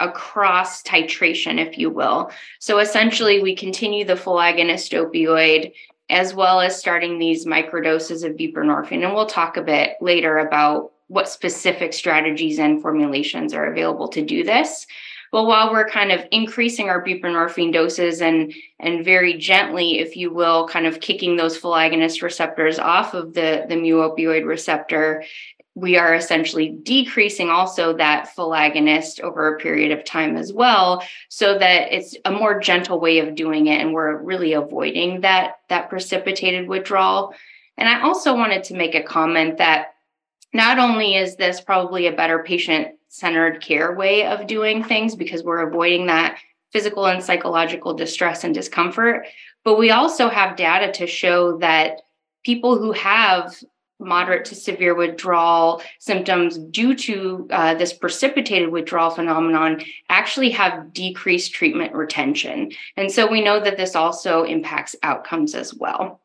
a 0.00 0.10
cross 0.10 0.82
titration, 0.82 1.64
if 1.64 1.78
you 1.78 1.90
will. 1.90 2.32
So 2.58 2.80
essentially, 2.80 3.40
we 3.40 3.54
continue 3.54 4.04
the 4.04 4.16
full 4.16 4.34
agonist 4.34 4.98
opioid 4.98 5.74
as 6.10 6.34
well 6.34 6.60
as 6.60 6.76
starting 6.76 7.20
these 7.20 7.46
microdoses 7.46 8.28
of 8.28 8.36
buprenorphine. 8.36 9.04
And 9.04 9.14
we'll 9.14 9.26
talk 9.26 9.56
a 9.56 9.62
bit 9.62 9.92
later 10.00 10.38
about 10.38 10.90
what 11.06 11.28
specific 11.28 11.92
strategies 11.92 12.58
and 12.58 12.82
formulations 12.82 13.54
are 13.54 13.66
available 13.66 14.08
to 14.08 14.24
do 14.24 14.42
this. 14.42 14.88
Well, 15.32 15.46
while 15.46 15.70
we're 15.70 15.88
kind 15.88 16.10
of 16.10 16.24
increasing 16.30 16.88
our 16.88 17.04
buprenorphine 17.04 17.72
doses 17.72 18.22
and 18.22 18.52
and 18.80 19.04
very 19.04 19.34
gently, 19.34 19.98
if 19.98 20.16
you 20.16 20.32
will, 20.32 20.66
kind 20.68 20.86
of 20.86 21.00
kicking 21.00 21.36
those 21.36 21.56
full 21.56 21.72
agonist 21.72 22.22
receptors 22.22 22.78
off 22.78 23.14
of 23.14 23.34
the, 23.34 23.66
the 23.68 23.76
mu 23.76 23.96
opioid 23.96 24.46
receptor, 24.46 25.24
we 25.74 25.96
are 25.96 26.14
essentially 26.14 26.76
decreasing 26.82 27.50
also 27.50 27.96
that 27.96 28.34
full 28.34 28.50
agonist 28.50 29.20
over 29.20 29.54
a 29.54 29.58
period 29.58 29.92
of 29.92 30.04
time 30.04 30.36
as 30.36 30.52
well 30.52 31.02
so 31.28 31.56
that 31.58 31.92
it's 31.92 32.16
a 32.24 32.32
more 32.32 32.58
gentle 32.58 32.98
way 32.98 33.18
of 33.18 33.34
doing 33.34 33.68
it 33.68 33.80
and 33.80 33.92
we're 33.92 34.16
really 34.16 34.54
avoiding 34.54 35.20
that 35.20 35.56
that 35.68 35.88
precipitated 35.88 36.68
withdrawal. 36.68 37.34
And 37.76 37.88
i 37.88 38.02
also 38.02 38.34
wanted 38.34 38.64
to 38.64 38.74
make 38.74 38.94
a 38.94 39.02
comment 39.02 39.58
that 39.58 39.94
not 40.52 40.78
only 40.78 41.14
is 41.14 41.36
this 41.36 41.60
probably 41.60 42.06
a 42.06 42.16
better 42.16 42.42
patient 42.42 42.97
centered 43.08 43.60
care 43.60 43.92
way 43.92 44.26
of 44.26 44.46
doing 44.46 44.84
things 44.84 45.16
because 45.16 45.42
we're 45.42 45.66
avoiding 45.66 46.06
that 46.06 46.38
physical 46.72 47.06
and 47.06 47.22
psychological 47.22 47.94
distress 47.94 48.44
and 48.44 48.54
discomfort. 48.54 49.26
But 49.64 49.78
we 49.78 49.90
also 49.90 50.28
have 50.28 50.56
data 50.56 50.92
to 50.92 51.06
show 51.06 51.58
that 51.58 52.02
people 52.44 52.78
who 52.78 52.92
have 52.92 53.56
moderate 54.00 54.44
to 54.44 54.54
severe 54.54 54.94
withdrawal 54.94 55.82
symptoms 55.98 56.56
due 56.56 56.94
to 56.94 57.48
uh, 57.50 57.74
this 57.74 57.92
precipitated 57.92 58.70
withdrawal 58.70 59.10
phenomenon 59.10 59.82
actually 60.08 60.50
have 60.50 60.92
decreased 60.92 61.52
treatment 61.52 61.92
retention. 61.94 62.70
And 62.96 63.10
so 63.10 63.26
we 63.26 63.40
know 63.40 63.58
that 63.58 63.76
this 63.76 63.96
also 63.96 64.44
impacts 64.44 64.94
outcomes 65.02 65.54
as 65.54 65.74
well 65.74 66.20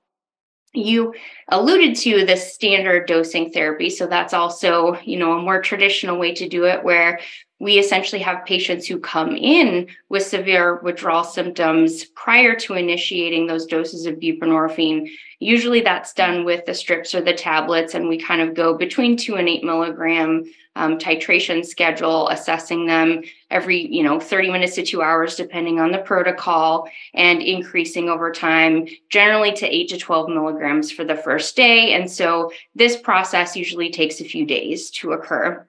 you 0.74 1.14
alluded 1.50 1.96
to 1.96 2.26
the 2.26 2.36
standard 2.36 3.08
dosing 3.08 3.52
therapy 3.52 3.90
so 3.90 4.08
that's 4.08 4.34
also 4.34 4.98
you 5.04 5.18
know 5.18 5.34
a 5.34 5.42
more 5.42 5.62
traditional 5.62 6.18
way 6.18 6.34
to 6.34 6.50
do 6.50 6.66
it 6.66 6.84
where 6.84 7.20
we 7.64 7.80
essentially 7.80 8.22
have 8.22 8.46
patients 8.46 8.86
who 8.86 9.00
come 9.00 9.38
in 9.38 9.88
with 10.10 10.26
severe 10.26 10.82
withdrawal 10.82 11.24
symptoms 11.24 12.04
prior 12.04 12.56
to 12.56 12.74
initiating 12.74 13.48
those 13.48 13.66
doses 13.66 14.06
of 14.06 14.16
buprenorphine. 14.16 15.10
Usually 15.40 15.80
that's 15.80 16.12
done 16.12 16.44
with 16.44 16.66
the 16.66 16.74
strips 16.74 17.16
or 17.16 17.22
the 17.22 17.34
tablets, 17.34 17.94
and 17.94 18.10
we 18.10 18.18
kind 18.18 18.42
of 18.42 18.54
go 18.54 18.78
between 18.78 19.16
two 19.16 19.36
and 19.36 19.48
eight 19.48 19.64
milligram 19.64 20.44
um, 20.76 20.98
titration 20.98 21.66
schedule, 21.66 22.30
assessing 22.30 22.86
them 22.86 23.24
every, 23.52 23.86
you 23.94 24.04
know, 24.04 24.20
30 24.20 24.52
minutes 24.52 24.76
to 24.76 24.84
two 24.84 25.02
hours, 25.02 25.36
depending 25.36 25.80
on 25.80 25.92
the 25.92 26.00
protocol, 26.00 26.90
and 27.14 27.42
increasing 27.42 28.10
over 28.10 28.32
time, 28.32 28.88
generally 29.10 29.54
to 29.54 29.68
eight 29.68 29.90
to 29.90 29.98
12 29.98 30.30
milligrams 30.30 30.92
for 30.92 31.04
the 31.04 31.16
first 31.16 31.56
day. 31.56 31.94
And 31.94 32.10
so 32.10 32.52
this 32.74 32.98
process 32.98 33.56
usually 33.56 33.92
takes 33.92 34.20
a 34.20 34.26
few 34.26 34.46
days 34.46 34.90
to 34.92 35.12
occur. 35.12 35.68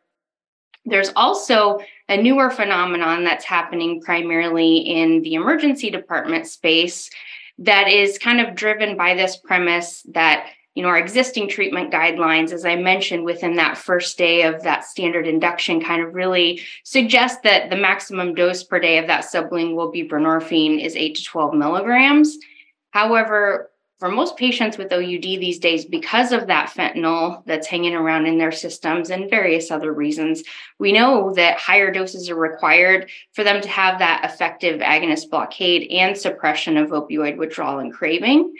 There's 0.86 1.12
also 1.16 1.80
a 2.08 2.20
newer 2.20 2.50
phenomenon 2.50 3.24
that's 3.24 3.44
happening 3.44 4.00
primarily 4.02 4.76
in 4.76 5.22
the 5.22 5.34
emergency 5.34 5.90
department 5.90 6.46
space 6.46 7.10
that 7.58 7.88
is 7.88 8.18
kind 8.18 8.40
of 8.40 8.54
driven 8.54 8.96
by 8.96 9.14
this 9.14 9.36
premise 9.36 10.02
that 10.12 10.48
you 10.74 10.82
know 10.82 10.88
our 10.88 10.98
existing 10.98 11.48
treatment 11.48 11.92
guidelines 11.92 12.52
as 12.52 12.64
i 12.64 12.76
mentioned 12.76 13.24
within 13.24 13.54
that 13.56 13.78
first 13.78 14.18
day 14.18 14.42
of 14.42 14.62
that 14.62 14.84
standard 14.84 15.26
induction 15.26 15.80
kind 15.80 16.02
of 16.02 16.14
really 16.14 16.60
suggest 16.82 17.42
that 17.42 17.70
the 17.70 17.76
maximum 17.76 18.34
dose 18.34 18.62
per 18.62 18.78
day 18.78 18.98
of 18.98 19.06
that 19.06 19.24
sublingual 19.24 19.94
buprenorphine 19.94 20.84
is 20.84 20.96
8 20.96 21.14
to 21.16 21.24
12 21.24 21.54
milligrams 21.54 22.38
however 22.90 23.70
for 24.04 24.10
most 24.10 24.36
patients 24.36 24.76
with 24.76 24.92
OUD 24.92 25.22
these 25.22 25.58
days, 25.58 25.84
because 25.84 26.32
of 26.32 26.48
that 26.48 26.68
fentanyl 26.68 27.42
that's 27.46 27.66
hanging 27.66 27.94
around 27.94 28.26
in 28.26 28.38
their 28.38 28.52
systems 28.52 29.08
and 29.08 29.30
various 29.30 29.70
other 29.70 29.94
reasons, 29.94 30.42
we 30.78 30.92
know 30.92 31.32
that 31.34 31.58
higher 31.58 31.90
doses 31.90 32.28
are 32.28 32.34
required 32.34 33.08
for 33.32 33.44
them 33.44 33.62
to 33.62 33.68
have 33.68 34.00
that 34.00 34.22
effective 34.24 34.80
agonist 34.80 35.30
blockade 35.30 35.90
and 35.90 36.18
suppression 36.18 36.76
of 36.76 36.90
opioid 36.90 37.38
withdrawal 37.38 37.78
and 37.78 37.94
craving. 37.94 38.54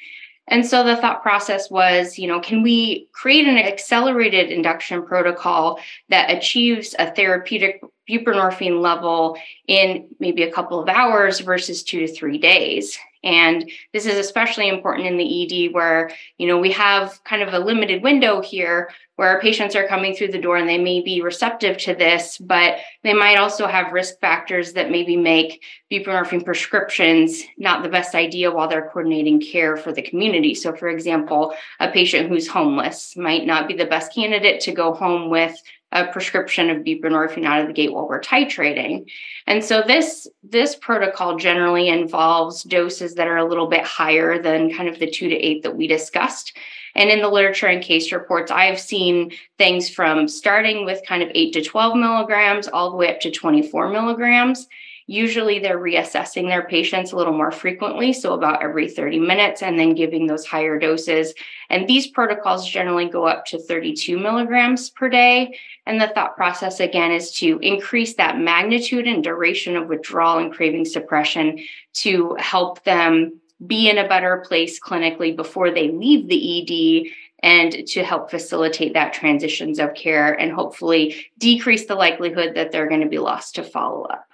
And 0.49 0.67
so 0.67 0.85
the 0.85 0.97
thought 0.97 1.23
process 1.23 1.71
was, 1.71 2.19
you 2.19 2.27
know, 2.27 2.41
can 2.41 2.63
we 2.63 3.09
create 3.13 3.47
an 3.47 3.57
accelerated 3.57 4.51
induction 4.51 5.05
protocol 5.05 5.81
that 6.11 6.31
achieves 6.31 6.95
a 6.99 7.11
therapeutic 7.15 7.83
buprenorphine 8.09 8.83
level 8.83 9.39
in 9.67 10.07
maybe 10.21 10.43
a 10.43 10.53
couple 10.53 10.79
of 10.79 10.89
hours 10.89 11.41
versus 11.41 11.83
two 11.83 12.01
to 12.01 12.13
three 12.13 12.39
days? 12.39 12.99
And 13.23 13.71
this 13.95 14.05
is 14.05 14.19
especially 14.19 14.69
important 14.69 15.07
in 15.07 15.17
the 15.17 15.67
ED 15.67 15.73
where, 15.73 16.11
you 16.37 16.47
know, 16.47 16.59
we 16.59 16.71
have 16.73 17.25
kind 17.25 17.41
of 17.41 17.55
a 17.55 17.59
limited 17.59 18.03
window 18.03 18.43
here 18.43 18.91
where 19.17 19.29
our 19.29 19.41
patients 19.41 19.77
are 19.77 19.87
coming 19.87 20.15
through 20.15 20.29
the 20.29 20.41
door 20.41 20.57
and 20.57 20.69
they 20.69 20.79
may 20.79 21.01
be 21.01 21.21
receptive 21.21 21.77
to 21.79 21.95
this, 21.95 22.37
but 22.39 22.79
they 23.03 23.15
might 23.15 23.39
also 23.39 23.67
have 23.67 23.93
risk 23.93 24.19
factors 24.21 24.73
that 24.73 24.91
maybe 24.91 25.17
make 25.17 25.63
buprenorphine 25.91 26.45
prescriptions 26.45 27.45
not 27.57 27.83
the 27.83 27.89
best 27.89 28.15
idea 28.15 28.51
while 28.51 28.69
they're 28.69 28.91
coordinating 28.91 29.41
care 29.41 29.77
for 29.77 29.93
the 29.93 30.03
community. 30.03 30.55
So, 30.55 30.75
for 30.75 30.89
example, 30.89 31.55
a 31.79 31.91
patient 31.91 32.29
who's 32.29 32.49
homeless 32.49 33.17
might 33.17 33.47
not 33.47 33.69
be 33.69 33.75
the 33.75 33.87
best 33.87 34.13
candidate 34.13 34.61
to 34.63 34.73
go 34.73 34.93
home 34.93 35.31
with 35.31 35.57
a 35.95 36.07
prescription 36.07 36.71
of 36.71 36.79
buprenorphine 36.79 37.47
out 37.47 37.61
of 37.61 37.69
the 37.69 37.73
gate 37.73 37.93
while 37.93 38.09
we're 38.09 38.21
titrating. 38.21 39.09
And 39.47 39.65
so 39.65 39.83
this 39.87 40.27
this 40.43 40.75
protocol 40.75 41.37
generally 41.37 41.89
involves 41.89 42.65
doses 42.65 43.15
that 43.15 43.29
are 43.29 43.37
a 43.37 43.49
little 43.49 43.69
bit 43.69 43.85
higher 43.85 44.43
than 44.43 44.75
kind 44.75 44.89
of 44.89 44.99
the 44.99 45.09
2 45.09 45.29
to 45.29 45.37
8 45.37 45.63
that 45.63 45.77
we 45.77 45.87
discussed. 45.87 46.57
And 46.95 47.11
in 47.11 47.21
the 47.21 47.29
literature 47.29 47.67
and 47.67 47.83
case 47.83 48.13
reports, 48.13 48.51
I've 48.51 48.81
seen 48.81 49.33
things 49.59 49.89
from 49.89 50.29
starting 50.29 50.85
with 50.85 51.07
kind 51.07 51.23
of 51.23 51.31
8 51.35 51.53
to 51.55 51.63
12 51.63 51.97
milligrams 51.97 52.69
all 52.69 52.91
the 52.91 52.97
way 52.97 53.13
up 53.13 53.21
to 53.21 53.31
24 53.31 53.89
milligrams. 53.89 54.69
Usually 55.07 55.59
they're 55.59 55.79
reassessing 55.79 56.49
their 56.49 56.67
patients 56.67 57.13
a 57.13 57.17
little 57.17 57.37
more 57.37 57.53
frequently, 57.53 58.15
so 58.15 58.33
about 58.33 58.63
every 58.63 58.89
30 58.89 59.19
minutes, 59.19 59.63
and 59.63 59.79
then 59.79 59.95
giving 59.95 60.27
those 60.27 60.47
higher 60.47 60.79
doses. 60.79 61.35
And 61.69 61.87
these 61.87 62.07
protocols 62.07 62.67
generally 62.67 63.09
go 63.09 63.27
up 63.27 63.45
to 63.47 63.59
32 63.59 64.19
milligrams 64.19 64.89
per 64.89 65.11
day. 65.11 65.59
And 65.85 66.01
the 66.01 66.09
thought 66.09 66.37
process, 66.37 66.81
again, 66.81 67.13
is 67.13 67.33
to 67.33 67.59
increase 67.59 68.15
that 68.15 68.39
magnitude 68.39 69.07
and 69.07 69.23
duration 69.23 69.77
of 69.77 69.89
withdrawal 69.89 70.39
and 70.39 70.51
craving 70.51 70.87
suppression 70.87 71.59
to 71.95 72.35
help 72.39 72.83
them 72.85 73.41
be 73.67 73.89
in 73.89 73.99
a 73.99 74.09
better 74.09 74.45
place 74.47 74.81
clinically 74.81 75.35
before 75.35 75.71
they 75.71 75.91
leave 75.91 76.29
the 76.29 77.07
ED 77.07 77.13
and 77.43 77.87
to 77.89 78.03
help 78.03 78.31
facilitate 78.31 78.95
that 78.95 79.13
transitions 79.13 79.79
of 79.79 79.95
care 79.95 80.33
and 80.33 80.53
hopefully 80.53 81.27
decrease 81.39 81.87
the 81.87 81.95
likelihood 81.95 82.55
that 82.55 82.73
they're 82.73 82.89
going 82.89 83.03
to 83.03 83.09
be 83.09 83.19
lost 83.19 83.57
to 83.57 83.63
follow 83.63 84.05
up. 84.05 84.27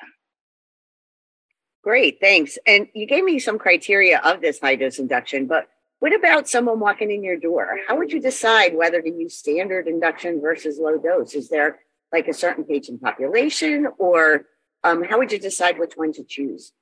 Great, 1.82 2.18
thanks. 2.20 2.58
And 2.66 2.88
you 2.94 3.06
gave 3.06 3.25
me 3.25 3.38
some 3.38 3.58
criteria 3.58 4.20
of 4.20 4.40
this 4.40 4.60
high 4.60 4.76
dose 4.76 4.99
induction, 4.99 5.46
but 5.46 5.68
what 5.99 6.14
about 6.14 6.49
someone 6.49 6.80
walking 6.80 7.10
in 7.10 7.22
your 7.22 7.37
door? 7.37 7.78
How 7.87 7.96
would 7.96 8.12
you 8.12 8.20
decide 8.20 8.75
whether 8.75 9.02
to 9.02 9.10
use 9.10 9.37
standard 9.37 9.87
induction 9.87 10.40
versus 10.40 10.78
low 10.78 10.96
dose? 10.99 11.34
Is 11.34 11.49
there 11.49 11.80
like 12.12 12.28
a 12.28 12.34
certain 12.34 12.64
patient 12.64 13.02
population, 13.02 13.87
or 13.99 14.46
um, 14.82 15.04
how 15.04 15.18
would 15.18 15.30
you 15.30 15.38
decide 15.38 15.78
which 15.78 15.92
one 15.96 16.12
to 16.14 16.25
choose? 16.25 16.72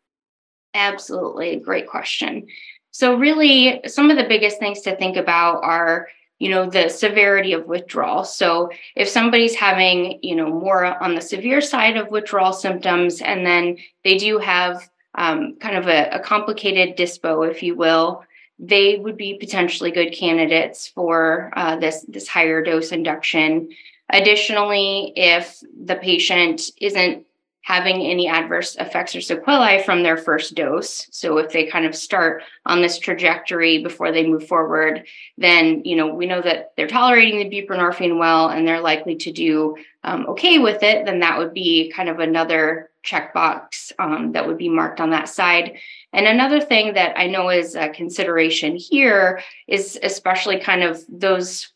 Absolutely, 0.74 1.56
great 1.56 1.86
question. 1.86 2.46
So, 2.90 3.14
really, 3.14 3.80
some 3.86 4.10
of 4.10 4.16
the 4.16 4.28
biggest 4.28 4.58
things 4.58 4.80
to 4.82 4.96
think 4.96 5.16
about 5.16 5.62
are 5.62 6.08
you 6.38 6.50
know 6.50 6.68
the 6.68 6.88
severity 6.88 7.52
of 7.52 7.66
withdrawal 7.66 8.24
so 8.24 8.70
if 8.94 9.08
somebody's 9.08 9.54
having 9.54 10.18
you 10.22 10.36
know 10.36 10.48
more 10.48 10.84
on 11.02 11.14
the 11.14 11.20
severe 11.20 11.60
side 11.60 11.96
of 11.96 12.10
withdrawal 12.10 12.52
symptoms 12.52 13.20
and 13.20 13.44
then 13.44 13.76
they 14.04 14.16
do 14.16 14.38
have 14.38 14.88
um, 15.14 15.56
kind 15.58 15.76
of 15.76 15.88
a, 15.88 16.08
a, 16.10 16.20
complicated 16.20 16.96
dispo 16.96 17.48
if 17.50 17.62
you 17.62 17.74
will 17.74 18.24
they 18.58 18.98
would 18.98 19.16
be 19.16 19.34
potentially 19.34 19.90
good 19.90 20.12
candidates 20.12 20.86
for 20.88 21.52
uh, 21.56 21.76
this 21.76 22.04
this 22.08 22.28
higher 22.28 22.62
dose 22.62 22.92
induction 22.92 23.68
additionally 24.10 25.12
if 25.16 25.60
the 25.84 25.96
patient 25.96 26.62
isn't 26.80 27.26
having 27.68 28.00
any 28.00 28.26
adverse 28.26 28.76
effects 28.76 29.14
or 29.14 29.20
sequelae 29.20 29.82
from 29.84 30.02
their 30.02 30.16
first 30.16 30.54
dose. 30.54 31.06
So 31.10 31.36
if 31.36 31.52
they 31.52 31.66
kind 31.66 31.84
of 31.84 31.94
start 31.94 32.42
on 32.64 32.80
this 32.80 32.98
trajectory 32.98 33.82
before 33.82 34.10
they 34.10 34.26
move 34.26 34.48
forward, 34.48 35.06
then 35.36 35.82
you 35.84 35.94
know 35.94 36.14
we 36.14 36.24
know 36.24 36.40
that 36.40 36.72
they're 36.78 36.86
tolerating 36.86 37.38
the 37.38 37.54
buprenorphine 37.54 38.18
well 38.18 38.48
and 38.48 38.66
they're 38.66 38.80
likely 38.80 39.16
to 39.16 39.32
do 39.32 39.76
um, 40.02 40.24
okay 40.28 40.58
with 40.58 40.82
it. 40.82 41.04
Then 41.04 41.20
that 41.20 41.36
would 41.36 41.52
be 41.52 41.92
kind 41.94 42.08
of 42.08 42.20
another 42.20 42.88
checkbox 43.04 43.92
um, 43.98 44.32
that 44.32 44.46
would 44.46 44.56
be 44.56 44.70
marked 44.70 44.98
on 44.98 45.10
that 45.10 45.28
side. 45.28 45.76
And 46.14 46.26
another 46.26 46.62
thing 46.62 46.94
that 46.94 47.18
I 47.18 47.26
know 47.26 47.50
is 47.50 47.74
a 47.74 47.90
consideration 47.90 48.76
here 48.76 49.42
is 49.66 49.98
especially 50.02 50.58
kind 50.58 50.82
of 50.82 51.04
those 51.06 51.70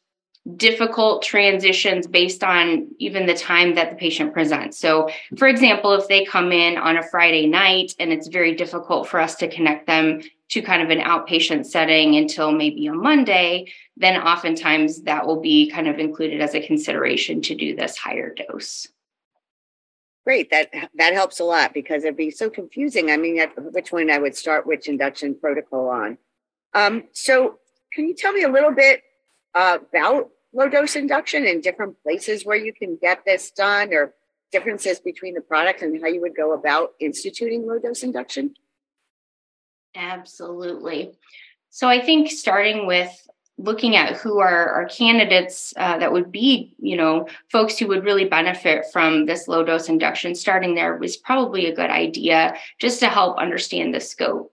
difficult 0.57 1.23
transitions 1.23 2.07
based 2.07 2.43
on 2.43 2.89
even 2.99 3.27
the 3.27 3.35
time 3.35 3.77
that 3.77 3.91
the 3.91 3.97
patient 3.97 4.33
presents. 4.33 4.77
So, 4.77 5.09
for 5.37 5.47
example, 5.47 5.93
if 5.93 6.09
they 6.09 6.25
come 6.25 6.51
in 6.51 6.77
on 6.77 6.97
a 6.97 7.03
Friday 7.03 7.47
night 7.47 7.95
and 8.01 8.13
it's 8.13 8.27
very 8.27 8.55
difficult 8.55 9.09
for 9.09 9.21
us 9.21 9.37
to 9.37 9.49
connect 9.49 9.87
them 9.87 10.21
to 10.49 10.61
kind 10.61 10.83
of 10.83 10.91
an 10.91 10.99
outpatient 10.99 11.65
setting 11.65 12.17
until 12.17 12.51
maybe 12.51 12.87
a 12.87 12.93
Monday, 12.93 13.73
then 13.97 14.21
oftentimes 14.21 15.03
that 15.03 15.27
will 15.27 15.41
be 15.41 15.71
kind 15.71 15.87
of 15.87 15.99
included 15.99 16.41
as 16.41 16.55
a 16.55 16.67
consideration 16.67 17.41
to 17.43 17.55
do 17.55 17.77
this 17.77 17.97
higher 17.97 18.35
dose. 18.35 18.89
Great, 20.25 20.51
that 20.51 20.71
that 20.95 21.15
helps 21.15 21.41
a 21.41 21.45
lot 21.45 21.73
because 21.73 22.05
it'd 22.05 22.17
be 22.17 22.31
so 22.31 22.51
confusing. 22.51 23.11
I 23.11 23.17
mean, 23.17 23.41
which 23.57 23.93
one 23.93 24.11
I 24.11 24.19
would 24.19 24.37
start 24.37 24.67
which 24.67 24.89
induction 24.89 25.37
protocol 25.37 25.89
on. 25.89 26.19
Um, 26.75 27.05
so, 27.13 27.59
can 27.93 28.07
you 28.07 28.15
tell 28.15 28.33
me 28.33 28.43
a 28.45 28.49
little 28.49 28.73
bit 28.73 29.03
about 29.55 30.31
low 30.53 30.69
dose 30.69 30.97
induction 30.97 31.47
and 31.47 31.63
different 31.63 32.01
places 32.03 32.45
where 32.45 32.57
you 32.57 32.73
can 32.73 32.97
get 33.01 33.25
this 33.25 33.51
done 33.51 33.93
or 33.93 34.15
differences 34.51 35.01
between 35.01 35.35
the 35.35 35.41
products 35.41 35.83
and 35.83 36.01
how 36.01 36.09
you 36.09 36.21
would 36.21 36.37
go 36.37 36.53
about 36.53 36.93
instituting 37.01 37.67
low 37.67 37.79
dose 37.79 38.03
induction? 38.03 38.55
Absolutely. 39.95 41.13
So 41.71 41.89
I 41.89 42.01
think 42.01 42.31
starting 42.31 42.87
with 42.87 43.11
looking 43.59 43.97
at 43.97 44.17
who 44.17 44.41
are 44.41 44.69
our 44.71 44.87
candidates 44.87 45.73
uh, 45.77 45.99
that 45.99 46.13
would 46.13 46.33
be, 46.33 46.75
you 46.79 46.97
know, 46.97 47.27
folks 47.51 47.79
who 47.79 47.87
would 47.87 48.05
really 48.05 48.25
benefit 48.25 48.85
from 48.93 49.27
this 49.27 49.47
low 49.47 49.63
dose 49.63 49.89
induction, 49.89 50.35
starting 50.35 50.75
there 50.75 50.97
was 50.97 51.17
probably 51.17 51.67
a 51.67 51.75
good 51.75 51.91
idea 51.91 52.55
just 52.79 52.99
to 53.01 53.09
help 53.09 53.39
understand 53.39 53.95
the 53.95 54.01
scope. 54.01 54.52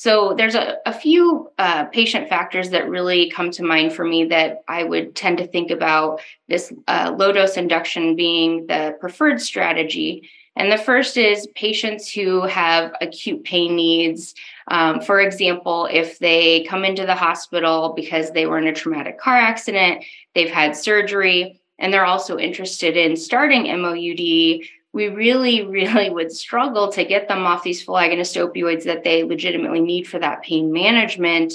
So 0.00 0.32
there's 0.34 0.54
a, 0.54 0.78
a 0.86 0.94
few 0.94 1.50
uh, 1.58 1.84
patient 1.84 2.30
factors 2.30 2.70
that 2.70 2.88
really 2.88 3.30
come 3.30 3.50
to 3.50 3.62
mind 3.62 3.92
for 3.92 4.02
me 4.02 4.24
that 4.24 4.62
I 4.66 4.82
would 4.82 5.14
tend 5.14 5.36
to 5.36 5.46
think 5.46 5.70
about 5.70 6.22
this 6.48 6.72
uh, 6.88 7.14
low 7.18 7.32
dose 7.32 7.58
induction 7.58 8.16
being 8.16 8.66
the 8.66 8.96
preferred 8.98 9.42
strategy. 9.42 10.26
And 10.56 10.72
the 10.72 10.78
first 10.78 11.18
is 11.18 11.46
patients 11.54 12.10
who 12.10 12.46
have 12.46 12.94
acute 13.02 13.44
pain 13.44 13.76
needs. 13.76 14.34
Um, 14.68 15.02
for 15.02 15.20
example, 15.20 15.86
if 15.92 16.18
they 16.18 16.64
come 16.64 16.86
into 16.86 17.04
the 17.04 17.14
hospital 17.14 17.92
because 17.94 18.30
they 18.30 18.46
were 18.46 18.56
in 18.56 18.68
a 18.68 18.74
traumatic 18.74 19.18
car 19.18 19.36
accident, 19.36 20.02
they've 20.34 20.48
had 20.48 20.74
surgery, 20.74 21.60
and 21.78 21.92
they're 21.92 22.06
also 22.06 22.38
interested 22.38 22.96
in 22.96 23.16
starting 23.16 23.64
MOUD 23.64 24.64
we 24.92 25.08
really, 25.08 25.62
really 25.66 26.10
would 26.10 26.32
struggle 26.32 26.90
to 26.92 27.04
get 27.04 27.28
them 27.28 27.46
off 27.46 27.62
these 27.62 27.82
full 27.82 27.96
agonist 27.96 28.36
opioids 28.36 28.84
that 28.84 29.04
they 29.04 29.24
legitimately 29.24 29.80
need 29.80 30.06
for 30.06 30.18
that 30.18 30.42
pain 30.42 30.72
management. 30.72 31.54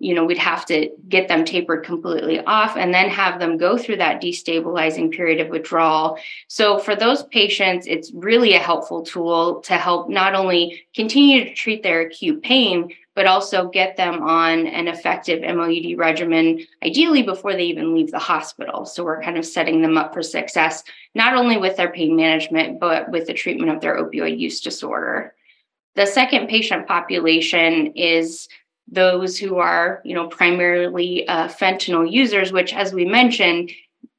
You 0.00 0.14
know, 0.14 0.24
we'd 0.24 0.38
have 0.38 0.66
to 0.66 0.90
get 1.08 1.28
them 1.28 1.44
tapered 1.44 1.84
completely 1.84 2.40
off 2.40 2.76
and 2.76 2.92
then 2.92 3.08
have 3.08 3.38
them 3.38 3.56
go 3.56 3.78
through 3.78 3.98
that 3.98 4.20
destabilizing 4.20 5.12
period 5.12 5.40
of 5.40 5.48
withdrawal. 5.48 6.18
So, 6.48 6.78
for 6.78 6.96
those 6.96 7.22
patients, 7.22 7.86
it's 7.86 8.10
really 8.12 8.54
a 8.54 8.58
helpful 8.58 9.02
tool 9.02 9.60
to 9.62 9.74
help 9.74 10.10
not 10.10 10.34
only 10.34 10.84
continue 10.94 11.44
to 11.44 11.54
treat 11.54 11.82
their 11.82 12.02
acute 12.02 12.42
pain, 12.42 12.90
but 13.14 13.26
also 13.26 13.68
get 13.68 13.96
them 13.96 14.22
on 14.22 14.66
an 14.66 14.88
effective 14.88 15.42
MOUD 15.42 15.96
regimen, 15.96 16.66
ideally 16.82 17.22
before 17.22 17.52
they 17.52 17.64
even 17.64 17.94
leave 17.94 18.10
the 18.10 18.18
hospital. 18.18 18.84
So 18.84 19.04
we're 19.04 19.22
kind 19.22 19.38
of 19.38 19.46
setting 19.46 19.82
them 19.82 19.96
up 19.96 20.12
for 20.12 20.22
success, 20.22 20.82
not 21.14 21.34
only 21.34 21.56
with 21.56 21.76
their 21.76 21.92
pain 21.92 22.16
management, 22.16 22.80
but 22.80 23.10
with 23.10 23.26
the 23.26 23.34
treatment 23.34 23.70
of 23.70 23.80
their 23.80 24.02
opioid 24.02 24.38
use 24.38 24.60
disorder. 24.60 25.34
The 25.94 26.06
second 26.06 26.48
patient 26.48 26.88
population 26.88 27.92
is 27.94 28.48
those 28.90 29.38
who 29.38 29.58
are, 29.58 30.02
you 30.04 30.14
know, 30.14 30.26
primarily 30.26 31.26
uh, 31.28 31.48
fentanyl 31.48 32.10
users, 32.10 32.52
which, 32.52 32.74
as 32.74 32.92
we 32.92 33.04
mentioned, 33.04 33.70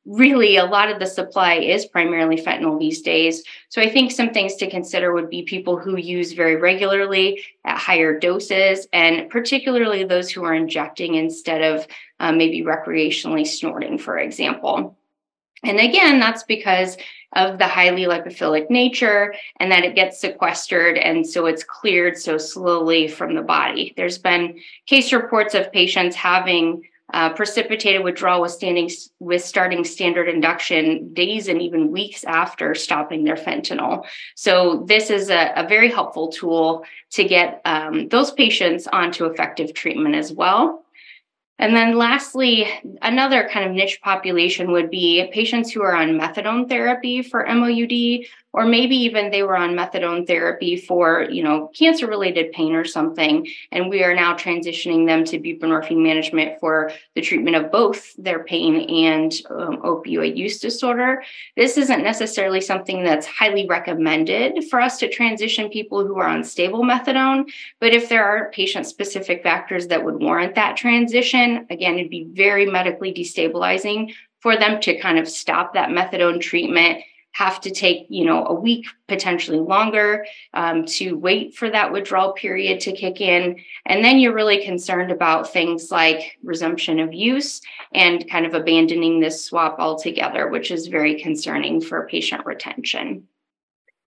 really 0.05 0.57
a 0.57 0.65
lot 0.65 0.89
of 0.91 0.99
the 0.99 1.05
supply 1.05 1.55
is 1.55 1.85
primarily 1.85 2.37
fentanyl 2.37 2.79
these 2.79 3.01
days. 3.01 3.43
So 3.69 3.81
I 3.81 3.89
think 3.89 4.11
some 4.11 4.29
things 4.29 4.55
to 4.55 4.69
consider 4.69 5.13
would 5.13 5.29
be 5.29 5.43
people 5.43 5.77
who 5.77 5.97
use 5.97 6.33
very 6.33 6.55
regularly 6.55 7.43
at 7.63 7.77
higher 7.77 8.19
doses, 8.19 8.87
and 8.93 9.29
particularly 9.29 10.03
those 10.03 10.29
who 10.29 10.43
are 10.43 10.53
injecting 10.53 11.15
instead 11.15 11.61
of 11.61 11.87
uh, 12.19 12.31
maybe 12.31 12.61
recreationally 12.61 13.47
snorting, 13.47 13.97
for 13.97 14.17
example. 14.19 14.95
And 15.63 15.79
again, 15.79 16.19
that's 16.19 16.43
because 16.43 16.97
of 17.35 17.57
the 17.57 17.67
highly 17.67 18.03
lipophilic 18.03 18.69
nature 18.69 19.33
and 19.59 19.71
that 19.71 19.83
it 19.83 19.95
gets 19.95 20.21
sequestered. 20.21 20.97
And 20.97 21.27
so 21.27 21.47
it's 21.47 21.63
cleared 21.63 22.17
so 22.17 22.37
slowly 22.37 23.07
from 23.07 23.35
the 23.35 23.41
body. 23.41 23.93
There's 23.97 24.17
been 24.17 24.59
case 24.85 25.11
reports 25.11 25.53
of 25.53 25.71
patients 25.71 26.15
having 26.15 26.83
uh, 27.13 27.31
precipitated 27.33 28.03
withdrawal 28.03 28.41
with 28.41 28.51
standing 28.51 28.89
with 29.19 29.43
starting 29.43 29.83
standard 29.83 30.27
induction 30.27 31.13
days 31.13 31.47
and 31.47 31.61
even 31.61 31.91
weeks 31.91 32.23
after 32.23 32.73
stopping 32.73 33.23
their 33.23 33.35
fentanyl. 33.35 34.05
So 34.35 34.83
this 34.87 35.09
is 35.09 35.29
a, 35.29 35.51
a 35.55 35.67
very 35.67 35.91
helpful 35.91 36.29
tool 36.29 36.83
to 37.11 37.23
get 37.23 37.61
um, 37.65 38.07
those 38.09 38.31
patients 38.31 38.87
onto 38.87 39.25
effective 39.25 39.73
treatment 39.73 40.15
as 40.15 40.33
well. 40.33 40.85
And 41.57 41.73
then 41.73 41.97
lastly, 41.97 42.67
another 43.01 43.47
kind 43.47 43.69
of 43.69 43.73
niche 43.73 44.01
population 44.01 44.71
would 44.71 44.89
be 44.89 45.29
patients 45.31 45.71
who 45.71 45.81
are 45.83 45.95
on 45.95 46.19
methadone 46.19 46.67
therapy 46.67 47.21
for 47.21 47.45
MOUD, 47.45 48.25
or 48.55 48.65
maybe 48.65 48.95
even 48.95 49.31
they 49.31 49.43
were 49.43 49.57
on 49.57 49.75
methadone 49.75 50.25
therapy 50.25 50.77
for, 50.77 51.27
you 51.29 51.43
know, 51.43 51.69
cancer 51.75 52.07
related 52.07 52.53
pain 52.53 52.73
or 52.73 52.85
something. 52.85 53.45
And 53.73 53.89
we 53.89 54.01
are 54.01 54.15
now 54.15 54.33
transitioning 54.33 55.05
them 55.05 55.25
to 55.25 55.39
buprenorphine 55.39 56.01
management 56.01 56.61
for 56.61 56.93
the 57.15 57.21
treatment 57.21 57.57
of 57.57 57.69
both 57.69 58.15
their 58.15 58.45
pain 58.45 58.77
and 59.07 59.33
um, 59.49 59.81
opioid 59.81 60.37
use 60.37 60.61
disorder. 60.61 61.21
This 61.57 61.77
isn't 61.77 62.01
necessarily 62.01 62.61
something 62.61 63.03
that's 63.03 63.27
highly 63.27 63.67
recommended 63.67 64.63
for 64.69 64.79
us 64.79 64.99
to 64.99 65.09
transition 65.09 65.69
people 65.69 66.07
who 66.07 66.17
are 66.17 66.29
on 66.29 66.45
stable 66.45 66.83
methadone. 66.83 67.51
But 67.81 67.93
if 67.93 68.07
there 68.07 68.23
are 68.23 68.51
patient 68.51 68.85
specific 68.85 69.43
factors 69.43 69.87
that 69.87 70.05
would 70.05 70.21
warrant 70.21 70.55
that 70.55 70.77
transition, 70.77 71.67
again, 71.69 71.95
it'd 71.95 72.09
be 72.09 72.29
very 72.31 72.65
medically 72.65 73.13
destabilizing 73.13 74.13
for 74.39 74.55
them 74.55 74.79
to 74.79 74.97
kind 75.01 75.19
of 75.19 75.27
stop 75.27 75.73
that 75.73 75.89
methadone 75.89 76.39
treatment 76.39 77.01
have 77.35 77.59
to 77.59 77.69
take 77.69 78.07
you 78.09 78.23
know 78.25 78.45
a 78.45 78.53
week 78.53 78.85
potentially 79.07 79.59
longer 79.59 80.25
um, 80.53 80.85
to 80.85 81.13
wait 81.13 81.53
for 81.53 81.69
that 81.69 81.91
withdrawal 81.91 82.33
period 82.33 82.79
to 82.79 82.91
kick 82.91 83.19
in 83.19 83.57
and 83.85 84.03
then 84.03 84.19
you're 84.19 84.33
really 84.33 84.63
concerned 84.63 85.11
about 85.11 85.51
things 85.51 85.91
like 85.91 86.37
resumption 86.43 86.99
of 86.99 87.13
use 87.13 87.61
and 87.93 88.29
kind 88.29 88.45
of 88.45 88.53
abandoning 88.53 89.19
this 89.19 89.45
swap 89.45 89.77
altogether 89.79 90.47
which 90.47 90.71
is 90.71 90.87
very 90.87 91.21
concerning 91.21 91.81
for 91.81 92.07
patient 92.07 92.45
retention 92.45 93.27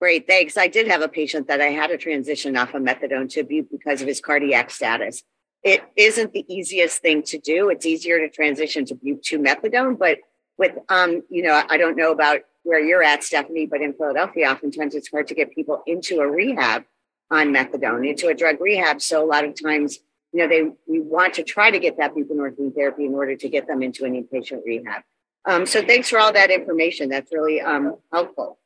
Great, 0.00 0.28
thanks. 0.28 0.56
I 0.56 0.68
did 0.68 0.86
have 0.86 1.02
a 1.02 1.08
patient 1.08 1.48
that 1.48 1.60
I 1.60 1.70
had 1.70 1.88
to 1.88 1.98
transition 1.98 2.56
off 2.56 2.72
of 2.72 2.82
methadone 2.82 3.28
to 3.30 3.42
be 3.42 3.62
because 3.62 4.00
of 4.00 4.06
his 4.06 4.20
cardiac 4.20 4.70
status 4.70 5.24
it 5.64 5.82
isn't 5.96 6.32
the 6.32 6.44
easiest 6.48 7.02
thing 7.02 7.22
to 7.24 7.38
do. 7.38 7.68
It's 7.68 7.84
easier 7.84 8.18
to 8.20 8.28
transition 8.28 8.84
to 8.86 8.94
to 8.94 9.38
methadone, 9.38 9.98
but 9.98 10.18
with 10.56 10.72
um, 10.88 11.22
you 11.28 11.42
know, 11.42 11.62
I 11.68 11.76
don't 11.76 11.96
know 11.96 12.12
about 12.12 12.40
where 12.68 12.78
you're 12.78 13.02
at, 13.02 13.24
Stephanie, 13.24 13.64
but 13.64 13.80
in 13.80 13.94
Philadelphia, 13.94 14.50
oftentimes 14.50 14.94
it's 14.94 15.10
hard 15.10 15.26
to 15.26 15.34
get 15.34 15.54
people 15.54 15.82
into 15.86 16.20
a 16.20 16.28
rehab 16.28 16.84
on 17.30 17.46
methadone, 17.46 18.06
into 18.06 18.28
a 18.28 18.34
drug 18.34 18.60
rehab. 18.60 19.00
So 19.00 19.24
a 19.24 19.26
lot 19.26 19.44
of 19.46 19.60
times, 19.60 20.00
you 20.32 20.40
know, 20.40 20.48
they 20.48 20.70
we 20.86 21.00
want 21.00 21.32
to 21.34 21.42
try 21.42 21.70
to 21.70 21.78
get 21.78 21.96
that 21.96 22.14
buprenorphine 22.14 22.74
therapy 22.74 23.06
in 23.06 23.14
order 23.14 23.36
to 23.36 23.48
get 23.48 23.66
them 23.66 23.82
into 23.82 24.04
an 24.04 24.22
inpatient 24.22 24.66
rehab. 24.66 25.02
Um, 25.46 25.64
so 25.64 25.82
thanks 25.82 26.10
for 26.10 26.18
all 26.18 26.30
that 26.34 26.50
information. 26.50 27.08
That's 27.08 27.32
really 27.32 27.62
um, 27.62 27.96
helpful. 28.12 28.58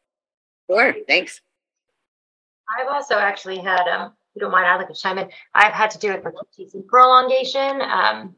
Sure, 0.68 0.96
thanks. 1.06 1.40
I've 2.76 2.88
also 2.88 3.14
actually 3.14 3.58
had 3.58 3.86
um, 3.86 4.14
you 4.34 4.40
don't 4.40 4.50
mind, 4.50 4.66
like 4.78 4.88
to 4.88 4.94
chime 4.94 5.18
in. 5.18 5.28
I've 5.54 5.74
had 5.74 5.92
to 5.92 5.98
do 5.98 6.10
it 6.10 6.22
for 6.22 6.32
QTC 6.32 6.88
prolongation 6.88 7.80
um, 7.82 8.34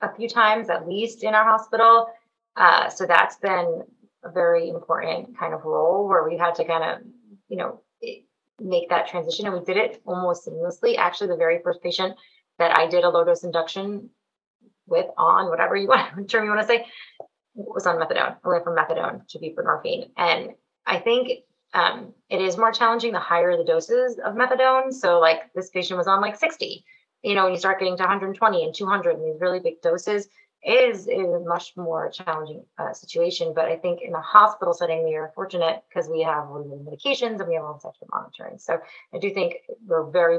a 0.00 0.14
few 0.14 0.28
times 0.28 0.70
at 0.70 0.88
least 0.88 1.24
in 1.24 1.34
our 1.34 1.44
hospital. 1.44 2.06
Uh, 2.54 2.88
so 2.88 3.04
that's 3.04 3.36
been 3.36 3.82
a 4.24 4.30
very 4.30 4.68
important 4.68 5.38
kind 5.38 5.54
of 5.54 5.64
role 5.64 6.08
where 6.08 6.28
we 6.28 6.36
had 6.36 6.54
to 6.56 6.64
kind 6.64 6.84
of, 6.84 7.06
you 7.48 7.56
know, 7.56 7.82
make 8.60 8.88
that 8.90 9.08
transition. 9.08 9.46
And 9.46 9.54
we 9.54 9.64
did 9.64 9.76
it 9.76 10.00
almost 10.06 10.46
seamlessly. 10.46 10.96
Actually, 10.96 11.28
the 11.28 11.36
very 11.36 11.60
first 11.62 11.82
patient 11.82 12.16
that 12.58 12.76
I 12.76 12.86
did 12.86 13.04
a 13.04 13.08
low 13.08 13.24
dose 13.24 13.44
induction 13.44 14.10
with, 14.86 15.06
on, 15.16 15.48
whatever 15.48 15.76
you 15.76 15.88
want, 15.88 16.28
term 16.30 16.44
you 16.44 16.50
want 16.50 16.62
to 16.62 16.66
say, 16.66 16.86
was 17.54 17.86
on 17.86 17.96
methadone. 17.96 18.36
I 18.44 18.48
went 18.48 18.64
from 18.64 18.76
methadone 18.76 19.26
to 19.28 19.38
buprenorphine. 19.38 20.10
And 20.16 20.50
I 20.86 20.98
think 20.98 21.40
um, 21.74 22.12
it 22.28 22.40
is 22.40 22.56
more 22.56 22.72
challenging 22.72 23.12
the 23.12 23.18
higher 23.18 23.56
the 23.56 23.64
doses 23.64 24.18
of 24.24 24.34
methadone. 24.34 24.92
So, 24.92 25.18
like 25.20 25.52
this 25.54 25.70
patient 25.70 25.98
was 25.98 26.06
on 26.06 26.20
like 26.20 26.36
60. 26.36 26.84
You 27.22 27.34
know, 27.34 27.44
when 27.44 27.52
you 27.52 27.58
start 27.58 27.78
getting 27.78 27.96
to 27.96 28.02
120 28.02 28.64
and 28.64 28.74
200 28.74 29.16
and 29.16 29.24
these 29.24 29.40
really 29.40 29.60
big 29.60 29.80
doses, 29.80 30.28
is 30.64 31.08
a 31.08 31.40
much 31.44 31.76
more 31.76 32.10
challenging 32.10 32.64
uh, 32.78 32.92
situation. 32.92 33.52
But 33.54 33.66
I 33.66 33.76
think 33.76 34.00
in 34.02 34.14
a 34.14 34.20
hospital 34.20 34.72
setting, 34.72 35.04
we 35.04 35.16
are 35.16 35.32
fortunate 35.34 35.82
because 35.88 36.08
we 36.08 36.22
have 36.22 36.44
medications 36.44 37.40
and 37.40 37.48
we 37.48 37.54
have 37.54 37.64
all 37.64 37.74
this 37.74 37.84
extra 37.84 38.06
monitoring. 38.10 38.58
So 38.58 38.78
I 39.12 39.18
do 39.18 39.30
think 39.30 39.56
we're 39.86 40.08
very, 40.10 40.38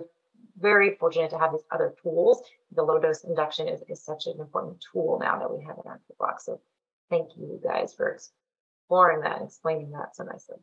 very 0.58 0.96
fortunate 0.96 1.30
to 1.32 1.40
have 1.40 1.52
these 1.52 1.66
other 1.72 1.94
tools. 2.02 2.42
The 2.74 2.84
low 2.84 3.00
dose 3.00 3.24
induction 3.26 3.68
is, 3.68 3.82
is 3.90 4.04
such 4.04 4.28
an 4.28 4.40
important 4.40 4.84
tool 4.92 5.20
now 5.22 5.40
that 5.40 5.54
we 5.54 5.64
have 5.66 5.76
in 5.84 5.90
our 5.90 6.00
toolbox. 6.08 6.46
So 6.46 6.62
thank 7.10 7.30
you 7.36 7.60
guys 7.62 7.94
for 7.94 8.10
exploring 8.10 9.22
that 9.22 9.40
and 9.40 9.48
explaining 9.48 9.92
that 9.92 10.16
so 10.16 10.24
nicely. 10.24 10.58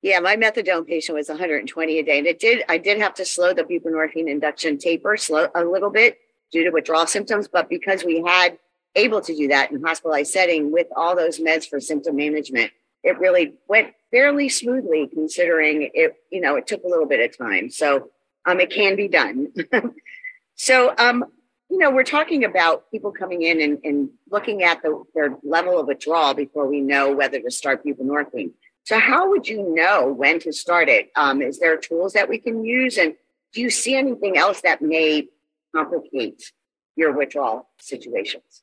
Yeah, 0.00 0.18
my 0.18 0.36
methadone 0.36 0.86
patient 0.86 1.16
was 1.16 1.28
120 1.28 1.98
a 1.98 2.02
day, 2.02 2.18
and 2.18 2.26
it 2.26 2.40
did. 2.40 2.64
I 2.68 2.76
did 2.76 2.98
have 2.98 3.14
to 3.14 3.24
slow 3.24 3.54
the 3.54 3.62
buprenorphine 3.62 4.28
induction 4.28 4.76
taper 4.76 5.16
slow 5.16 5.48
a 5.54 5.64
little 5.64 5.90
bit 5.90 6.18
due 6.50 6.64
to 6.64 6.70
withdrawal 6.70 7.06
symptoms, 7.06 7.46
but 7.46 7.68
because 7.68 8.04
we 8.04 8.20
had 8.20 8.58
able 8.94 9.20
to 9.20 9.34
do 9.34 9.48
that 9.48 9.70
in 9.70 9.82
hospitalized 9.82 10.32
setting 10.32 10.72
with 10.72 10.86
all 10.96 11.16
those 11.16 11.38
meds 11.38 11.68
for 11.68 11.80
symptom 11.80 12.16
management, 12.16 12.70
it 13.02 13.18
really 13.18 13.54
went 13.68 13.94
fairly 14.10 14.48
smoothly. 14.48 15.08
Considering 15.08 15.90
it, 15.94 16.16
you 16.30 16.40
know, 16.40 16.56
it 16.56 16.66
took 16.66 16.84
a 16.84 16.88
little 16.88 17.06
bit 17.06 17.20
of 17.20 17.36
time, 17.36 17.70
so 17.70 18.10
um, 18.44 18.60
it 18.60 18.70
can 18.70 18.96
be 18.96 19.08
done. 19.08 19.52
so, 20.54 20.94
um, 20.98 21.24
you 21.70 21.78
know, 21.78 21.90
we're 21.90 22.04
talking 22.04 22.44
about 22.44 22.90
people 22.90 23.12
coming 23.12 23.42
in 23.42 23.60
and, 23.60 23.78
and 23.82 24.10
looking 24.30 24.62
at 24.62 24.82
the, 24.82 25.02
their 25.14 25.36
level 25.42 25.80
of 25.80 25.86
withdrawal 25.86 26.34
before 26.34 26.68
we 26.68 26.80
know 26.80 27.14
whether 27.14 27.40
to 27.40 27.50
start 27.50 27.84
buprenorphine. 27.84 28.50
So, 28.84 28.98
how 28.98 29.30
would 29.30 29.48
you 29.48 29.74
know 29.74 30.12
when 30.12 30.38
to 30.40 30.52
start 30.52 30.88
it? 30.88 31.10
Um, 31.16 31.40
is 31.40 31.58
there 31.58 31.76
tools 31.76 32.12
that 32.12 32.28
we 32.28 32.38
can 32.38 32.64
use? 32.64 32.98
And 32.98 33.14
do 33.52 33.60
you 33.60 33.70
see 33.70 33.94
anything 33.94 34.36
else 34.36 34.60
that 34.62 34.82
may 34.82 35.28
complicate 35.74 36.52
your 36.96 37.12
withdrawal 37.12 37.68
situations? 37.78 38.62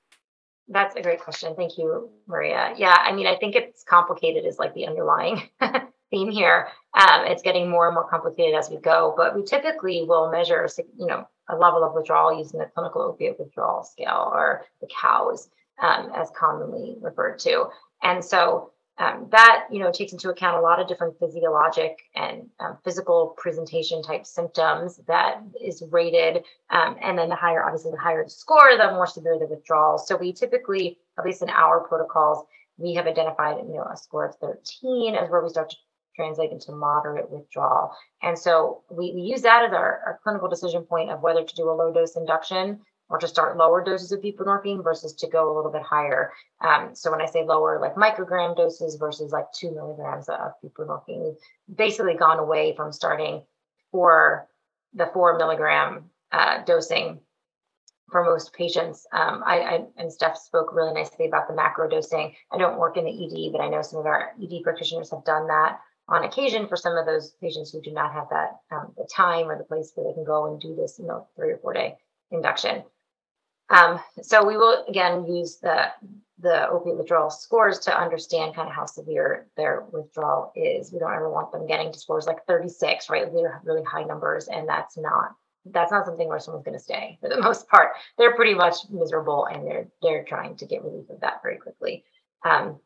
That's 0.71 0.95
a 0.95 1.01
great 1.01 1.19
question. 1.19 1.55
Thank 1.55 1.77
you, 1.77 2.09
Maria. 2.27 2.73
Yeah, 2.77 2.95
I 2.95 3.11
mean, 3.11 3.25
I 3.25 3.35
think 3.35 3.55
it's 3.55 3.83
complicated 3.83 4.45
is 4.45 4.59
like 4.59 4.73
the 4.75 4.85
underlying 4.85 5.41
theme 6.11 6.29
here. 6.29 6.67
Um, 6.93 7.25
it's 7.25 7.41
getting 7.41 7.69
more 7.69 7.87
and 7.87 7.95
more 7.95 8.07
complicated 8.07 8.55
as 8.55 8.69
we 8.69 8.77
go, 8.77 9.13
but 9.17 9.35
we 9.35 9.43
typically 9.43 10.03
will 10.07 10.31
measure, 10.31 10.69
you 10.97 11.07
know, 11.07 11.27
a 11.49 11.55
level 11.55 11.83
of 11.83 11.95
withdrawal 11.95 12.37
using 12.37 12.59
the 12.59 12.67
clinical 12.67 13.01
opiate 13.01 13.39
withdrawal 13.39 13.83
scale 13.83 14.29
or 14.31 14.65
the 14.81 14.87
COWS, 14.87 15.49
um, 15.81 16.11
as 16.15 16.29
commonly 16.37 16.97
referred 17.01 17.39
to. 17.39 17.65
And 18.03 18.23
so 18.23 18.71
um, 18.99 19.27
that 19.31 19.65
you 19.71 19.79
know 19.79 19.91
takes 19.91 20.11
into 20.11 20.29
account 20.29 20.57
a 20.57 20.61
lot 20.61 20.79
of 20.79 20.87
different 20.87 21.17
physiologic 21.19 21.97
and 22.15 22.47
um, 22.59 22.77
physical 22.83 23.33
presentation 23.37 24.03
type 24.03 24.25
symptoms 24.25 24.99
that 25.07 25.41
is 25.63 25.81
rated 25.89 26.43
um, 26.69 26.97
and 27.01 27.17
then 27.17 27.29
the 27.29 27.35
higher 27.35 27.63
obviously 27.63 27.91
the 27.91 27.97
higher 27.97 28.23
the 28.23 28.29
score 28.29 28.77
the 28.77 28.91
more 28.91 29.07
severe 29.07 29.39
the 29.39 29.47
withdrawal. 29.47 29.97
So 29.97 30.15
we 30.17 30.33
typically 30.33 30.97
at 31.17 31.25
least 31.25 31.41
in 31.41 31.49
our 31.49 31.79
protocols 31.87 32.45
we 32.77 32.93
have 32.93 33.07
identified 33.07 33.57
you 33.67 33.75
know 33.75 33.87
a 33.91 33.97
score 33.97 34.27
of 34.27 34.35
13 34.35 35.15
as 35.15 35.29
where 35.29 35.41
we 35.41 35.49
start 35.49 35.69
to 35.69 35.77
translate 36.15 36.51
into 36.51 36.73
moderate 36.73 37.29
withdrawal. 37.31 37.95
And 38.21 38.37
so 38.37 38.83
we, 38.89 39.13
we 39.15 39.21
use 39.21 39.41
that 39.43 39.63
as 39.63 39.71
our, 39.71 40.01
our 40.05 40.19
clinical 40.21 40.49
decision 40.49 40.83
point 40.83 41.09
of 41.09 41.21
whether 41.21 41.45
to 41.45 41.55
do 41.55 41.69
a 41.69 41.71
low 41.71 41.93
dose 41.93 42.17
induction 42.17 42.81
or 43.09 43.17
to 43.17 43.27
start 43.27 43.57
lower 43.57 43.83
doses 43.83 44.11
of 44.11 44.21
buprenorphine 44.21 44.83
versus 44.83 45.13
to 45.13 45.27
go 45.27 45.51
a 45.51 45.55
little 45.55 45.71
bit 45.71 45.81
higher. 45.81 46.31
Um, 46.61 46.91
so 46.93 47.11
when 47.11 47.21
I 47.21 47.25
say 47.25 47.43
lower, 47.43 47.79
like 47.79 47.95
microgram 47.95 48.55
doses 48.55 48.95
versus 48.95 49.31
like 49.31 49.45
two 49.51 49.71
milligrams 49.71 50.29
of 50.29 50.51
buprenorphine, 50.63 51.23
we've 51.23 51.77
basically 51.77 52.15
gone 52.15 52.39
away 52.39 52.75
from 52.75 52.91
starting 52.91 53.43
for 53.91 54.47
the 54.93 55.09
four 55.13 55.37
milligram 55.37 56.09
uh, 56.31 56.63
dosing 56.63 57.19
for 58.11 58.23
most 58.23 58.53
patients. 58.53 59.05
Um, 59.11 59.43
I, 59.45 59.59
I, 59.59 59.85
and 59.97 60.11
Steph 60.11 60.37
spoke 60.37 60.73
really 60.73 60.93
nicely 60.93 61.27
about 61.27 61.47
the 61.47 61.55
macro 61.55 61.87
dosing. 61.87 62.33
I 62.51 62.57
don't 62.57 62.79
work 62.79 62.97
in 62.97 63.05
the 63.05 63.11
ED, 63.11 63.51
but 63.51 63.61
I 63.61 63.69
know 63.69 63.81
some 63.81 63.99
of 63.99 64.05
our 64.05 64.31
ED 64.41 64.63
practitioners 64.63 65.11
have 65.11 65.23
done 65.25 65.47
that 65.47 65.79
on 66.07 66.23
occasion 66.23 66.67
for 66.67 66.75
some 66.75 66.97
of 66.97 67.05
those 67.05 67.31
patients 67.41 67.71
who 67.71 67.81
do 67.81 67.91
not 67.91 68.11
have 68.11 68.27
that 68.29 68.57
um, 68.71 68.91
the 68.97 69.07
time 69.15 69.49
or 69.49 69.57
the 69.57 69.63
place 69.63 69.91
where 69.93 70.07
they 70.07 70.13
can 70.13 70.25
go 70.25 70.47
and 70.47 70.59
do 70.59 70.75
this, 70.75 70.97
you 70.99 71.05
know, 71.05 71.27
three 71.35 71.51
or 71.51 71.57
four 71.57 71.73
day 71.73 71.95
induction. 72.31 72.83
Um, 73.69 73.99
so 74.21 74.45
we 74.45 74.57
will 74.57 74.85
again 74.87 75.25
use 75.27 75.57
the 75.57 75.87
the 76.41 76.69
opiate 76.69 76.97
withdrawal 76.97 77.29
scores 77.29 77.79
to 77.79 77.97
understand 77.97 78.55
kind 78.55 78.69
of 78.69 78.73
how 78.73 78.85
severe 78.85 79.47
their 79.57 79.83
withdrawal 79.91 80.53
is. 80.55 80.91
We 80.91 80.99
don't 80.99 81.13
ever 81.13 81.29
want 81.29 81.51
them 81.51 81.67
getting 81.67 81.91
to 81.91 81.99
scores 81.99 82.25
like 82.25 82.45
36, 82.47 83.09
right? 83.09 83.31
They're 83.33 83.61
really 83.65 83.83
high 83.83 84.03
numbers, 84.03 84.47
and 84.47 84.67
that's 84.67 84.97
not 84.97 85.35
that's 85.65 85.91
not 85.91 86.05
something 86.05 86.27
where 86.27 86.39
someone's 86.39 86.63
going 86.63 86.77
to 86.77 86.83
stay 86.83 87.17
for 87.21 87.29
the 87.29 87.41
most 87.41 87.67
part. 87.67 87.89
They're 88.17 88.35
pretty 88.35 88.53
much 88.53 88.75
miserable, 88.89 89.45
and 89.45 89.67
they're 89.67 89.87
they're 90.01 90.23
trying 90.23 90.55
to 90.57 90.65
get 90.65 90.83
relief 90.83 91.09
of 91.09 91.19
that 91.21 91.41
very 91.43 91.57
quickly. 91.57 92.03
Um, 92.45 92.79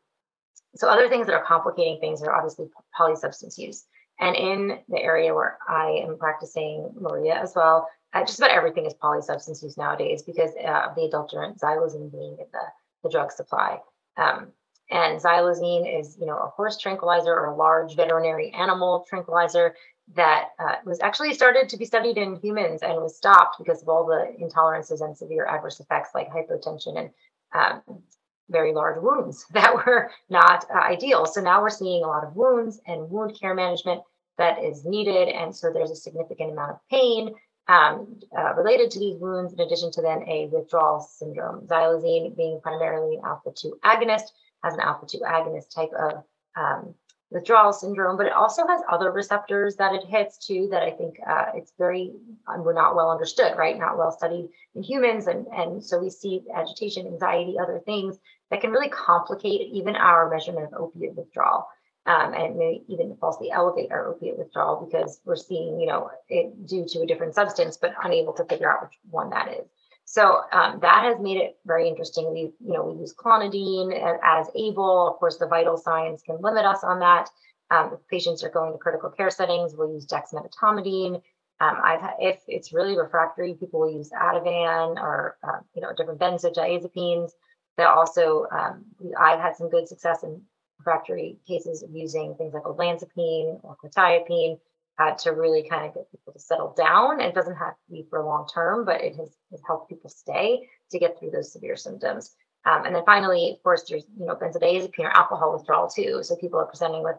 so 0.76 0.88
other 0.88 1.08
things 1.08 1.26
that 1.26 1.34
are 1.34 1.44
complicating 1.44 2.00
things 2.00 2.22
are 2.22 2.34
obviously 2.34 2.66
polysubstance 2.98 3.56
use. 3.58 3.86
And 4.20 4.36
in 4.36 4.78
the 4.88 5.00
area 5.00 5.34
where 5.34 5.58
I 5.68 6.02
am 6.04 6.18
practicing 6.18 6.90
Maria 7.00 7.34
as 7.40 7.52
well, 7.54 7.88
uh, 8.14 8.20
just 8.20 8.38
about 8.38 8.50
everything 8.50 8.86
is 8.86 8.94
polysubstance 8.94 9.62
use 9.62 9.76
nowadays 9.76 10.22
because 10.22 10.50
uh, 10.64 10.88
of 10.88 10.94
the 10.94 11.04
adulterant 11.04 11.58
xylazine 11.58 12.10
being 12.10 12.36
in 12.38 12.46
the, 12.52 12.62
the 13.02 13.10
drug 13.10 13.32
supply. 13.32 13.78
Um, 14.16 14.48
and 14.90 15.20
xylazine 15.20 16.00
is, 16.00 16.16
you 16.20 16.26
know, 16.26 16.36
a 16.36 16.48
horse 16.48 16.78
tranquilizer 16.78 17.34
or 17.34 17.46
a 17.46 17.56
large 17.56 17.96
veterinary 17.96 18.50
animal 18.52 19.04
tranquilizer 19.08 19.74
that 20.14 20.50
uh, 20.58 20.76
was 20.84 21.00
actually 21.00 21.32
started 21.34 21.68
to 21.68 21.76
be 21.76 21.84
studied 21.84 22.18
in 22.18 22.36
humans 22.36 22.82
and 22.82 22.94
was 22.94 23.16
stopped 23.16 23.56
because 23.58 23.82
of 23.82 23.88
all 23.88 24.06
the 24.06 24.36
intolerances 24.40 25.00
and 25.00 25.16
severe 25.16 25.46
adverse 25.46 25.80
effects 25.80 26.10
like 26.14 26.28
hypotension 26.30 26.98
and 26.98 27.10
um, 27.54 28.02
very 28.50 28.74
large 28.74 29.00
wounds 29.00 29.46
that 29.52 29.74
were 29.74 30.10
not 30.28 30.66
uh, 30.70 30.78
ideal. 30.78 31.26
So 31.26 31.40
now 31.40 31.62
we're 31.62 31.70
seeing 31.70 32.04
a 32.04 32.08
lot 32.08 32.24
of 32.24 32.36
wounds 32.36 32.80
and 32.86 33.10
wound 33.10 33.38
care 33.40 33.54
management 33.54 34.02
that 34.36 34.62
is 34.62 34.84
needed. 34.84 35.28
And 35.28 35.54
so 35.54 35.72
there's 35.72 35.90
a 35.90 35.96
significant 35.96 36.52
amount 36.52 36.72
of 36.72 36.78
pain 36.90 37.34
um, 37.68 38.20
uh, 38.36 38.54
related 38.54 38.90
to 38.92 38.98
these 38.98 39.18
wounds, 39.18 39.52
in 39.52 39.60
addition 39.60 39.90
to 39.92 40.02
then 40.02 40.22
a 40.28 40.48
withdrawal 40.52 41.00
syndrome. 41.00 41.66
Xylazine 41.66 42.36
being 42.36 42.60
primarily 42.62 43.16
an 43.16 43.22
alpha 43.24 43.50
2 43.54 43.78
agonist 43.84 44.32
has 44.62 44.74
an 44.74 44.80
alpha 44.80 45.06
2 45.06 45.18
agonist 45.20 45.74
type 45.74 45.90
of 45.98 46.24
um, 46.56 46.94
withdrawal 47.30 47.72
syndrome, 47.72 48.16
but 48.16 48.26
it 48.26 48.32
also 48.32 48.66
has 48.66 48.80
other 48.88 49.10
receptors 49.10 49.76
that 49.76 49.94
it 49.94 50.04
hits 50.04 50.38
too 50.38 50.68
that 50.70 50.82
I 50.82 50.90
think 50.90 51.16
uh, 51.26 51.46
it's 51.54 51.72
very, 51.78 52.12
um, 52.46 52.64
we're 52.64 52.74
not 52.74 52.94
well 52.94 53.10
understood, 53.10 53.56
right? 53.56 53.78
Not 53.78 53.98
well 53.98 54.12
studied 54.12 54.48
in 54.74 54.82
humans. 54.82 55.26
And, 55.26 55.46
and 55.48 55.84
so 55.84 55.98
we 55.98 56.10
see 56.10 56.42
agitation, 56.54 57.06
anxiety, 57.06 57.56
other 57.60 57.80
things 57.84 58.18
that 58.50 58.60
can 58.60 58.70
really 58.70 58.88
complicate 58.88 59.62
even 59.72 59.96
our 59.96 60.30
measurement 60.30 60.72
of 60.72 60.80
opiate 60.80 61.14
withdrawal. 61.16 61.66
Um, 62.06 62.34
and 62.34 62.56
may 62.56 62.82
even 62.86 63.16
falsely 63.18 63.50
elevate 63.50 63.90
our 63.90 64.08
opiate 64.08 64.36
withdrawal 64.36 64.84
because 64.84 65.20
we're 65.24 65.36
seeing, 65.36 65.80
you 65.80 65.86
know, 65.86 66.10
it 66.28 66.66
due 66.66 66.84
to 66.86 67.00
a 67.00 67.06
different 67.06 67.34
substance, 67.34 67.78
but 67.78 67.94
unable 68.02 68.34
to 68.34 68.44
figure 68.44 68.70
out 68.70 68.82
which 68.82 68.98
one 69.08 69.30
that 69.30 69.48
is. 69.48 69.66
So 70.04 70.42
um, 70.52 70.80
that 70.82 71.04
has 71.04 71.18
made 71.18 71.38
it 71.38 71.56
very 71.64 71.88
interesting. 71.88 72.32
We, 72.32 72.52
you 72.60 72.74
know, 72.74 72.84
we 72.84 73.00
use 73.00 73.14
clonidine 73.14 73.98
as 74.22 74.48
able. 74.54 75.08
Of 75.08 75.16
course, 75.16 75.38
the 75.38 75.46
vital 75.46 75.78
signs 75.78 76.22
can 76.22 76.40
limit 76.40 76.64
us 76.64 76.84
on 76.84 77.00
that. 77.00 77.30
Um, 77.70 77.92
if 77.94 78.06
patients 78.08 78.44
are 78.44 78.50
going 78.50 78.72
to 78.72 78.78
critical 78.78 79.10
care 79.10 79.30
settings, 79.30 79.74
we'll 79.74 79.92
use 79.92 80.06
dexmedetomidine. 80.06 81.22
Um, 81.60 81.76
I've 81.82 82.00
if 82.18 82.40
it's 82.46 82.72
really 82.72 82.98
refractory, 82.98 83.54
people 83.54 83.80
will 83.80 83.92
use 83.92 84.10
Ativan 84.10 84.96
or 84.96 85.38
uh, 85.42 85.60
you 85.74 85.80
know 85.80 85.92
different 85.96 86.20
benzodiazepines. 86.20 87.30
That 87.76 87.88
also, 87.88 88.46
um, 88.52 88.84
I've 89.18 89.40
had 89.40 89.56
some 89.56 89.68
good 89.68 89.88
success 89.88 90.22
in 90.22 90.42
refractory 90.78 91.38
cases 91.46 91.82
of 91.82 91.90
using 91.92 92.34
things 92.36 92.54
like 92.54 92.64
olanzapine 92.64 93.60
or 93.62 93.76
quetiapine 93.82 94.58
uh, 94.98 95.12
to 95.12 95.30
really 95.30 95.66
kind 95.68 95.86
of 95.86 95.94
get 95.94 96.10
people 96.10 96.32
to 96.32 96.38
settle 96.38 96.74
down. 96.76 97.20
It 97.20 97.34
doesn't 97.34 97.56
have 97.56 97.74
to 97.74 97.92
be 97.92 98.06
for 98.08 98.22
long 98.22 98.46
term, 98.52 98.84
but 98.84 99.00
it 99.00 99.16
has, 99.16 99.36
has 99.50 99.60
helped 99.66 99.88
people 99.88 100.10
stay 100.10 100.68
to 100.90 100.98
get 100.98 101.18
through 101.18 101.30
those 101.30 101.52
severe 101.52 101.76
symptoms. 101.76 102.34
Um, 102.66 102.86
and 102.86 102.94
then 102.94 103.02
finally, 103.04 103.50
of 103.50 103.62
course, 103.62 103.84
there's 103.88 104.04
you 104.18 104.24
know 104.26 104.34
benzodiazepine 104.34 105.00
or 105.00 105.10
alcohol 105.10 105.52
withdrawal 105.52 105.88
too. 105.88 106.20
So 106.22 106.36
people 106.36 106.58
are 106.58 106.66
presenting 106.66 107.02
with 107.02 107.16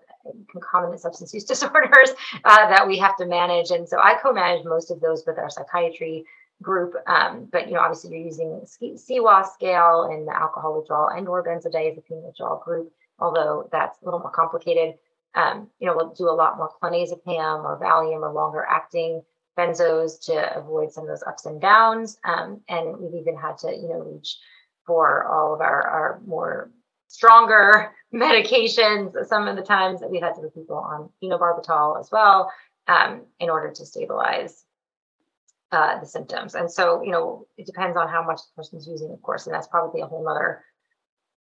concomitant 0.52 1.02
substance 1.02 1.34
use 1.34 1.44
disorders 1.46 2.12
uh, 2.44 2.70
that 2.70 2.88
we 2.88 2.98
have 2.98 3.16
to 3.18 3.26
manage. 3.26 3.70
And 3.70 3.88
so 3.88 3.98
I 4.00 4.16
co-manage 4.22 4.66
most 4.66 4.90
of 4.90 5.00
those 5.02 5.24
with 5.28 5.38
our 5.38 5.50
psychiatry 5.50 6.26
group. 6.62 6.96
Um, 7.08 7.48
but 7.52 7.68
you 7.68 7.74
know, 7.74 7.82
obviously, 7.82 8.12
you're 8.12 8.26
using 8.26 8.66
CIWA 8.66 9.46
scale 9.54 10.10
in 10.12 10.26
the 10.26 10.36
alcohol 10.36 10.80
withdrawal 10.80 11.10
and 11.10 11.28
or 11.28 11.44
benzodiazepine 11.44 12.24
withdrawal 12.24 12.62
group. 12.64 12.92
Although 13.20 13.70
that's 13.72 14.02
a 14.02 14.06
little 14.06 14.20
more 14.20 14.32
complicated 14.32 14.96
um, 15.36 15.68
you 15.80 15.88
know, 15.88 15.96
we'll 15.96 16.14
do 16.14 16.30
a 16.30 16.32
lot 16.32 16.58
more 16.58 16.72
clonazepam 16.82 17.64
or 17.64 17.80
Valium 17.80 18.22
or 18.22 18.32
longer 18.32 18.66
acting 18.68 19.22
benzos 19.58 20.24
to 20.26 20.58
avoid 20.58 20.92
some 20.92 21.04
of 21.04 21.10
those 21.10 21.24
ups 21.24 21.46
and 21.46 21.62
downs. 21.62 22.18
Um, 22.24 22.62
and 22.70 22.98
we've 22.98 23.22
even 23.22 23.38
had 23.38 23.58
to, 23.60 23.76
you 23.76 23.90
know, 23.90 24.00
reach 24.00 24.38
for 24.86 25.26
all 25.26 25.54
of 25.54 25.62
our, 25.62 25.82
our 25.88 26.22
more 26.26 26.72
stronger 27.08 27.92
medications. 28.14 29.14
Some 29.28 29.48
of 29.48 29.56
the 29.56 29.62
times 29.62 30.00
that 30.00 30.10
we've 30.10 30.22
had 30.22 30.36
to 30.36 30.42
put 30.42 30.56
people 30.56 30.78
on 30.78 31.10
phenobarbital 31.22 32.00
as 32.00 32.10
well 32.12 32.52
um, 32.88 33.22
in 33.40 33.50
order 33.50 33.72
to 33.72 33.86
stabilize 33.86 34.64
uh, 35.72 36.00
the 36.00 36.06
symptoms. 36.06 36.56
And 36.56 36.72
so, 36.72 37.04
you 37.04 37.12
know, 37.12 37.46
it 37.58 37.66
depends 37.66 37.98
on 37.98 38.08
how 38.08 38.24
much 38.24 38.40
the 38.40 38.56
person's 38.56 38.88
using, 38.88 39.12
of 39.12 39.22
course, 39.22 39.48
and 39.48 39.54
that's 39.54 39.68
probably 39.68 40.02
a 40.02 40.06
whole 40.06 40.24
nother 40.24 40.64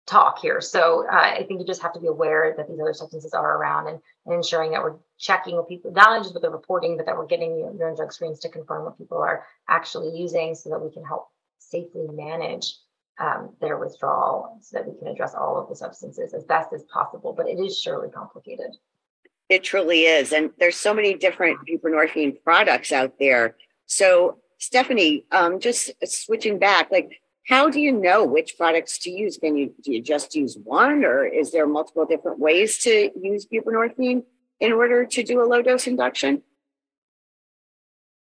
talk 0.07 0.39
here. 0.39 0.61
So 0.61 1.07
uh, 1.11 1.15
I 1.15 1.45
think 1.49 1.61
you 1.61 1.67
just 1.67 1.83
have 1.83 1.95
to 1.95 2.01
be 2.01 2.09
aware 2.09 2.55
that 2.57 2.69
these 2.69 2.79
other 2.81 2.93
substances 2.93 3.33
are 3.33 3.57
around 3.57 3.89
and, 3.89 3.99
and 4.27 4.35
ensuring 4.35 4.73
that 4.73 4.83
we're 4.83 4.97
checking 5.19 5.57
with 5.57 5.69
people, 5.69 5.93
not 5.93 6.23
just 6.23 6.35
with 6.35 6.43
the 6.43 6.51
reporting, 6.51 6.97
but 6.97 7.07
that 7.07 7.17
we're 7.17 7.27
getting 7.27 7.59
urine 7.79 7.97
drug 7.97 8.13
screens 8.13 8.39
to 8.41 8.49
confirm 8.49 8.85
what 8.85 8.99
people 8.99 9.19
are 9.19 9.45
actually 9.69 10.17
using 10.19 10.55
so 10.55 10.71
that 10.71 10.79
we 10.79 10.91
can 10.91 11.05
help 11.05 11.29
safely 11.59 12.07
manage 12.13 12.77
um, 13.19 13.51
their 13.61 13.79
withdrawal 13.79 14.59
so 14.61 14.77
that 14.77 14.87
we 14.87 14.99
can 14.99 15.09
address 15.09 15.35
all 15.35 15.57
of 15.57 15.69
the 15.69 15.77
substances 15.77 16.35
as 16.35 16.45
best 16.45 16.73
as 16.75 16.83
possible. 16.85 17.33
But 17.33 17.49
it 17.49 17.59
is 17.59 17.79
surely 17.79 18.11
complicated. 18.11 18.77
It 19.49 19.63
truly 19.63 20.01
is. 20.01 20.33
And 20.33 20.51
there's 20.59 20.77
so 20.77 20.93
many 20.93 21.15
different 21.15 21.59
buprenorphine 21.67 22.43
products 22.43 22.93
out 22.93 23.15
there. 23.19 23.57
So 23.87 24.39
Stephanie, 24.59 25.25
um, 25.31 25.61
just 25.61 25.93
switching 26.05 26.59
back, 26.59 26.91
like 26.91 27.21
how 27.47 27.69
do 27.69 27.81
you 27.81 27.93
know 27.93 28.25
which 28.25 28.57
products 28.57 28.99
to 29.01 29.11
use? 29.11 29.37
Can 29.37 29.57
you 29.57 29.75
do 29.83 29.93
you 29.93 30.03
just 30.03 30.35
use 30.35 30.57
one, 30.57 31.05
or 31.05 31.25
is 31.25 31.53
there 31.53 31.67
multiple 31.67 32.07
different 32.07 32.39
ways 32.39 32.79
to 32.79 33.11
use 33.21 33.47
buprenorphine 33.47 34.25
in 34.61 34.73
order 34.73 35.05
to 35.05 35.23
do 35.23 35.43
a 35.43 35.45
low 35.45 35.63
dose 35.63 35.87
induction? 35.87 36.43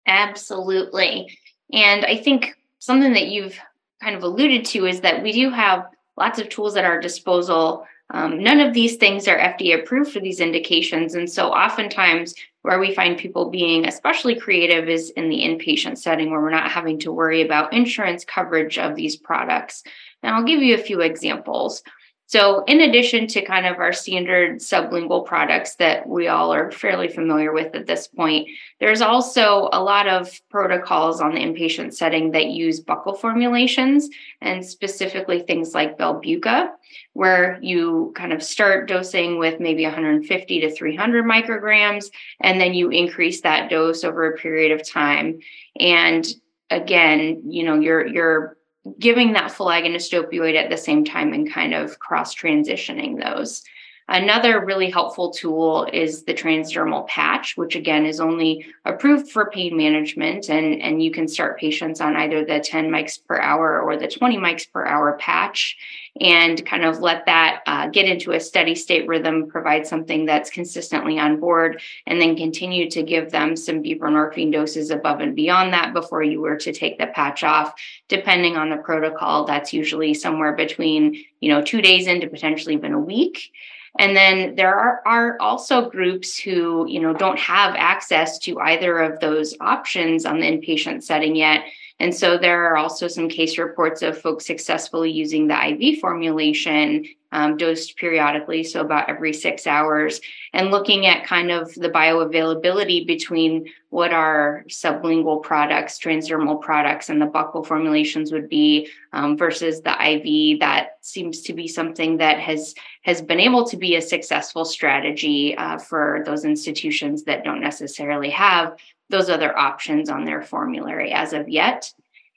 Absolutely, 0.07 1.37
and 1.73 2.05
I 2.05 2.17
think 2.17 2.57
something 2.79 3.13
that 3.15 3.29
you've 3.29 3.59
kind 4.03 4.17
of 4.17 4.23
alluded 4.23 4.65
to 4.67 4.87
is 4.87 5.01
that 5.03 5.23
we 5.23 5.33
do 5.33 5.51
have 5.51 5.87
lots 6.17 6.39
of 6.39 6.49
tools 6.49 6.77
at 6.77 6.85
our 6.85 7.01
disposal. 7.01 7.87
Um, 8.13 8.43
none 8.43 8.61
of 8.61 8.75
these 8.75 8.97
things 8.97 9.29
are 9.29 9.39
FDA 9.39 9.81
approved 9.81 10.13
for 10.13 10.21
these 10.21 10.41
indications. 10.41 11.15
And 11.15 11.31
so, 11.31 11.49
oftentimes, 11.49 12.35
where 12.63 12.79
we 12.79 12.95
find 12.95 13.17
people 13.17 13.51
being 13.51 13.87
especially 13.87 14.35
creative 14.39 14.89
is 14.89 15.11
in 15.11 15.29
the 15.29 15.41
inpatient 15.41 15.97
setting 15.99 16.31
where 16.31 16.41
we're 16.41 16.51
not 16.51 16.71
having 16.71 16.99
to 17.01 17.13
worry 17.13 17.41
about 17.41 17.73
insurance 17.73 18.25
coverage 18.25 18.79
of 18.79 18.97
these 18.97 19.17
products. 19.17 19.83
And 20.23 20.35
I'll 20.35 20.45
give 20.45 20.61
you 20.61 20.75
a 20.75 20.79
few 20.79 21.01
examples. 21.01 21.83
So, 22.31 22.63
in 22.69 22.81
addition 22.81 23.27
to 23.27 23.43
kind 23.43 23.67
of 23.67 23.79
our 23.79 23.93
standard 23.93 24.59
sublingual 24.61 25.27
products 25.27 25.75
that 25.77 26.09
we 26.09 26.29
all 26.29 26.55
are 26.55 26.71
fairly 26.71 27.09
familiar 27.09 27.53
with 27.53 27.75
at 27.75 27.89
this 27.89 28.07
point, 28.07 28.47
there's 28.79 29.01
also 29.01 29.69
a 29.73 29.83
lot 29.83 30.07
of 30.07 30.31
protocols 30.49 31.21
on 31.21 31.35
the 31.35 31.41
inpatient 31.41 31.93
setting 31.93 32.31
that 32.31 32.47
use 32.47 32.81
buccal 32.81 33.19
formulations 33.19 34.09
and 34.41 34.65
specifically 34.65 35.41
things 35.41 35.75
like 35.75 35.99
Belbuca, 35.99 36.71
where 37.15 37.59
you 37.63 38.13
kind 38.15 38.33
of 38.33 38.45
start 38.45 38.87
dosing 38.87 39.41
with 39.41 39.59
maybe 39.59 39.83
150 39.83 40.61
to 40.61 40.71
300 40.71 41.25
micrograms, 41.25 42.13
and 42.43 42.61
then 42.61 42.75
you 42.75 42.91
increase 42.91 43.41
that 43.41 43.71
dose 43.71 44.05
over 44.05 44.33
a 44.33 44.37
period 44.37 44.71
of 44.71 44.89
time. 44.89 45.41
And 45.81 46.25
again, 46.71 47.43
you 47.49 47.65
know, 47.65 47.75
you're 47.75 48.07
you're 48.07 48.57
giving 48.99 49.33
that 49.33 49.53
full 49.53 49.67
agonist 49.67 50.13
opioid 50.13 50.57
at 50.57 50.71
the 50.71 50.77
same 50.77 51.05
time 51.05 51.33
and 51.33 51.53
kind 51.53 51.75
of 51.75 51.99
cross 51.99 52.35
transitioning 52.35 53.23
those. 53.23 53.63
Another 54.13 54.65
really 54.65 54.91
helpful 54.91 55.31
tool 55.31 55.87
is 55.93 56.25
the 56.25 56.35
transdermal 56.35 57.07
patch, 57.07 57.57
which 57.57 57.77
again 57.77 58.05
is 58.05 58.19
only 58.19 58.67
approved 58.85 59.31
for 59.31 59.49
pain 59.53 59.77
management. 59.77 60.49
And, 60.49 60.83
and 60.83 61.01
you 61.01 61.13
can 61.13 61.29
start 61.29 61.61
patients 61.61 62.01
on 62.01 62.17
either 62.17 62.45
the 62.45 62.59
10 62.59 62.91
mics 62.91 63.25
per 63.25 63.39
hour 63.39 63.81
or 63.81 63.97
the 63.97 64.09
20 64.09 64.37
mics 64.39 64.69
per 64.69 64.85
hour 64.85 65.17
patch 65.21 65.77
and 66.21 66.67
kind 66.67 66.85
of 66.85 66.99
let 66.99 67.25
that 67.27 67.61
uh, 67.67 67.87
get 67.87 68.07
into 68.07 68.33
a 68.33 68.41
steady 68.41 68.75
state 68.75 69.07
rhythm, 69.07 69.47
provide 69.47 69.87
something 69.87 70.27
that's 70.27 70.51
consistently 70.51 71.21
on 71.21 71.39
board, 71.39 71.81
and 72.09 72.21
then 72.21 72.37
continue 72.37 72.91
to 72.91 73.05
give 73.05 73.31
them 73.31 73.55
some 73.55 73.81
buprenorphine 73.81 74.51
doses 74.51 74.91
above 74.91 75.21
and 75.21 75.37
beyond 75.37 75.73
that 75.73 75.95
before 75.95 76.25
you 76.25 76.41
were 76.41 76.57
to 76.57 76.73
take 76.73 76.99
the 76.99 77.07
patch 77.07 77.45
off. 77.45 77.75
Depending 78.09 78.57
on 78.57 78.71
the 78.71 78.77
protocol, 78.79 79.45
that's 79.45 79.73
usually 79.73 80.15
somewhere 80.15 80.57
between 80.57 81.25
you 81.39 81.49
know 81.49 81.63
two 81.63 81.81
days 81.81 82.09
into 82.09 82.27
potentially 82.27 82.75
even 82.75 82.93
a 82.93 82.99
week. 82.99 83.53
And 83.99 84.17
then 84.17 84.55
there 84.55 84.75
are, 84.75 85.03
are 85.05 85.37
also 85.41 85.91
groups 85.91 86.39
who, 86.39 86.87
you 86.89 87.01
know, 87.01 87.13
don't 87.13 87.39
have 87.39 87.75
access 87.77 88.39
to 88.41 88.59
either 88.61 88.99
of 88.99 89.21
those 89.21 89.55
options 89.61 90.25
on 90.25 90.41
the 90.41 90.47
inpatient 90.47 91.03
setting 91.03 91.35
yet. 91.35 91.65
And 91.99 92.15
so 92.15 92.39
there 92.39 92.65
are 92.67 92.79
also 92.79 93.09
some 93.09 93.29
case 93.29 93.59
reports 93.59 94.01
of 94.01 94.19
folks 94.19 94.47
successfully 94.47 95.11
using 95.11 95.49
the 95.49 95.69
IV 95.69 96.01
formulation 96.01 97.05
um, 97.33 97.57
dosed 97.57 97.97
periodically, 97.97 98.65
so 98.65 98.81
about 98.81 99.09
every 99.09 99.33
six 99.33 99.67
hours, 99.67 100.21
and 100.53 100.71
looking 100.71 101.07
at 101.07 101.27
kind 101.27 101.51
of 101.51 101.73
the 101.75 101.89
bioavailability 101.89 103.07
between 103.07 103.67
what 103.91 104.13
our 104.13 104.65
sublingual 104.69 105.43
products, 105.43 105.99
transdermal 105.99 106.61
products, 106.61 107.09
and 107.09 107.21
the 107.23 107.27
buccal 107.27 107.65
formulations 107.65 108.33
would 108.33 108.49
be 108.49 108.89
um, 109.13 109.37
versus 109.37 109.81
the 109.83 109.91
IV. 109.91 110.59
That 110.61 110.99
seems 111.03 111.43
to 111.43 111.53
be 111.53 111.69
something 111.69 112.17
that 112.17 112.41
has 112.41 112.75
has 113.03 113.23
been 113.23 113.41
able 113.41 113.67
to 113.67 113.77
be 113.77 113.97
a 113.97 114.03
successful 114.03 114.65
strategy 114.65 115.57
uh, 115.57 115.79
for 115.79 116.23
those 116.27 116.45
institutions 116.45 117.25
that 117.25 117.45
don't 117.45 117.61
necessarily 117.61 118.31
have 118.31 118.77
those 119.09 119.31
other 119.31 119.57
options 119.59 120.09
on 120.11 120.25
their 120.25 120.43
formulary 120.43 121.13
as 121.13 121.33
of 121.33 121.49
yet. 121.49 121.93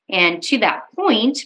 And 0.10 0.42
to 0.44 0.58
that 0.60 0.84
point, 0.96 1.46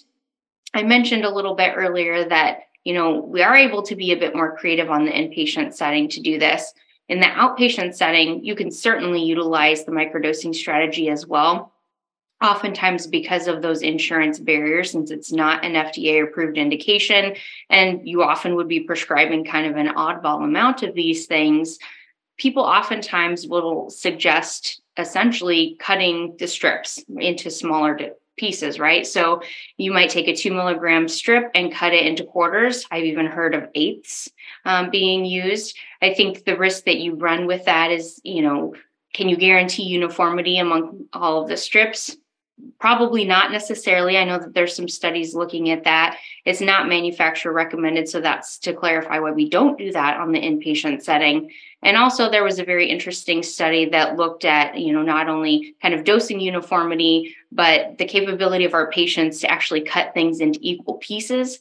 I 0.74 0.84
mentioned 0.84 1.26
a 1.26 1.34
little 1.34 1.56
bit 1.56 1.74
earlier 1.76 2.28
that 2.28 2.68
you 2.84 2.94
know 2.94 3.20
we 3.20 3.42
are 3.42 3.56
able 3.56 3.82
to 3.84 3.96
be 3.96 4.12
a 4.12 4.18
bit 4.18 4.36
more 4.36 4.56
creative 4.58 4.90
on 4.90 5.06
the 5.06 5.12
inpatient 5.12 5.74
setting 5.74 6.08
to 6.10 6.22
do 6.22 6.38
this. 6.40 6.74
In 7.10 7.20
the 7.20 7.26
outpatient 7.26 7.96
setting, 7.96 8.44
you 8.44 8.56
can 8.56 8.70
certainly 8.70 9.24
utilize 9.24 9.86
the 9.86 9.92
microdosing 9.92 10.54
strategy 10.54 11.10
as 11.10 11.26
well. 11.26 11.72
Oftentimes, 12.42 13.08
because 13.08 13.48
of 13.48 13.64
those 13.64 13.82
insurance 13.82 14.40
barriers, 14.40 14.92
since 14.92 15.10
it's 15.10 15.32
not 15.32 15.66
an 15.66 15.74
FDA 15.74 16.24
approved 16.24 16.58
indication, 16.58 17.36
and 17.70 18.08
you 18.08 18.22
often 18.22 18.56
would 18.56 18.68
be 18.68 18.82
prescribing 18.82 19.44
kind 19.44 19.66
of 19.66 19.76
an 19.76 19.96
oddball 19.96 20.44
amount 20.44 20.84
of 20.84 20.94
these 20.94 21.26
things, 21.26 21.80
people 22.38 22.62
oftentimes 22.62 23.48
will 23.48 23.90
suggest 23.90 24.82
essentially 24.98 25.78
cutting 25.80 26.36
the 26.38 26.48
strips 26.48 27.04
into 27.18 27.50
smaller 27.50 27.98
pieces, 28.38 28.80
right? 28.80 29.06
So 29.06 29.42
you 29.78 29.92
might 29.92 30.12
take 30.12 30.28
a 30.28 30.36
two 30.36 30.54
milligram 30.54 31.08
strip 31.08 31.50
and 31.56 31.74
cut 31.74 31.94
it 31.94 32.06
into 32.06 32.24
quarters. 32.24 32.86
I've 32.92 33.06
even 33.06 33.26
heard 33.26 33.56
of 33.56 33.70
eighths 33.74 34.30
um, 34.64 34.92
being 34.92 35.26
used. 35.26 35.76
I 36.02 36.14
think 36.14 36.46
the 36.46 36.58
risk 36.58 36.86
that 36.86 37.00
you 37.00 37.16
run 37.16 37.48
with 37.48 37.66
that 37.66 37.92
is, 37.92 38.22
you 38.24 38.44
know, 38.44 38.76
can 39.14 39.28
you 39.28 39.38
guarantee 39.38 39.84
uniformity 39.84 40.60
among 40.60 41.06
all 41.14 41.42
of 41.42 41.50
the 41.50 41.58
strips? 41.58 42.16
Probably 42.80 43.24
not 43.24 43.52
necessarily. 43.52 44.18
I 44.18 44.24
know 44.24 44.40
that 44.40 44.54
there's 44.54 44.76
some 44.76 44.88
studies 44.88 45.36
looking 45.36 45.70
at 45.70 45.84
that. 45.84 46.18
It's 46.44 46.62
not 46.62 46.88
manufacturer 46.88 47.54
recommended. 47.54 48.10
So 48.10 48.20
that's 48.20 48.58
to 48.60 48.74
clarify 48.74 49.20
why 49.20 49.32
we 49.32 49.48
don't 49.48 49.78
do 49.78 49.92
that 49.92 50.20
on 50.20 50.32
the 50.32 50.40
inpatient 50.40 51.04
setting. 51.04 51.52
And 51.84 51.98
also 51.98 52.32
there 52.32 52.44
was 52.44 52.58
a 52.58 52.66
very 52.66 52.90
interesting 52.90 53.44
study 53.44 53.90
that 53.90 54.16
looked 54.16 54.44
at, 54.44 54.78
you 54.78 54.92
know, 54.92 55.04
not 55.04 55.30
only 55.30 55.76
kind 55.82 55.94
of 55.94 56.04
dosing 56.04 56.40
uniformity, 56.40 57.36
but 57.52 57.98
the 58.00 58.06
capability 58.06 58.66
of 58.66 58.74
our 58.74 58.92
patients 58.92 59.40
to 59.42 59.52
actually 59.52 59.82
cut 59.82 60.16
things 60.16 60.40
into 60.40 60.60
equal 60.64 60.96
pieces. 60.96 61.60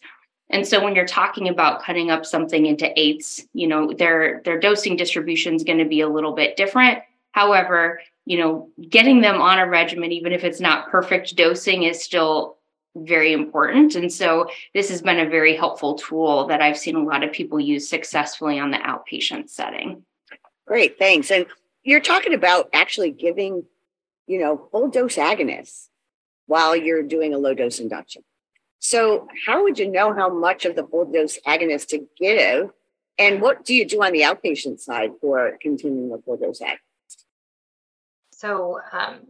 And 0.49 0.67
so 0.67 0.83
when 0.83 0.95
you're 0.95 1.07
talking 1.07 1.49
about 1.49 1.83
cutting 1.83 2.11
up 2.11 2.25
something 2.25 2.67
into 2.67 2.91
eighths, 2.99 3.45
you 3.53 3.67
know, 3.67 3.93
their 3.93 4.41
their 4.45 4.59
dosing 4.59 4.97
distribution 4.97 5.55
is 5.55 5.65
going 5.65 5.79
to 5.79 5.85
be 5.85 6.01
a 6.01 6.09
little 6.09 6.33
bit 6.33 6.57
different. 6.57 7.01
However, 7.33 8.01
you 8.27 8.39
know, 8.39 8.69
getting 8.91 9.21
them 9.21 9.41
on 9.41 9.59
a 9.59 9.67
regimen, 9.67 10.12
even 10.12 10.33
if 10.33 10.45
it's 10.45 10.61
not 10.61 10.91
perfect 10.91 11.37
dosing, 11.37 11.85
is 11.85 12.03
still 12.03 12.59
very 12.97 13.33
important. 13.33 13.95
And 13.95 14.12
so 14.12 14.51
this 14.75 14.89
has 14.91 15.01
been 15.01 15.21
a 15.21 15.31
very 15.31 15.55
helpful 15.57 15.95
tool 15.95 16.47
that 16.49 16.61
I've 16.61 16.77
seen 16.77 16.97
a 16.97 17.03
lot 17.03 17.23
of 17.23 17.33
people 17.33 17.61
use 17.61 17.89
successfully 17.89 18.59
on 18.59 18.73
the 18.73 18.79
outpatient 18.79 19.49
setting. 19.49 20.03
Great, 20.67 20.99
thanks. 20.99 21.31
And 21.31 21.47
you're 21.85 22.01
talking 22.01 22.35
about 22.35 22.69
actually 22.73 23.12
giving, 23.12 23.65
you 24.27 24.41
know, 24.41 24.69
full 24.73 24.89
dose 24.89 25.17
agonists 25.17 25.89
while 26.47 26.75
you're 26.75 27.03
doing 27.03 27.33
a 27.33 27.39
low 27.39 27.55
dose 27.55 27.79
induction. 27.79 28.23
So, 28.81 29.29
how 29.47 29.62
would 29.62 29.79
you 29.79 29.89
know 29.89 30.12
how 30.12 30.29
much 30.29 30.65
of 30.65 30.77
the 30.77 30.85
full 30.85 31.11
dose 31.11 31.39
agonist 31.47 31.89
to 31.89 32.07
give? 32.19 32.71
And 33.19 33.41
what 33.41 33.65
do 33.65 33.75
you 33.75 33.87
do 33.87 34.03
on 34.03 34.12
the 34.12 34.23
outpatient 34.23 34.81
side 34.81 35.12
for 35.21 35.57
continuing 35.62 36.11
the 36.11 36.19
full 36.19 36.37
dose 36.37 36.61
agonist? 36.61 36.86
So, 38.37 38.81
um, 38.92 39.27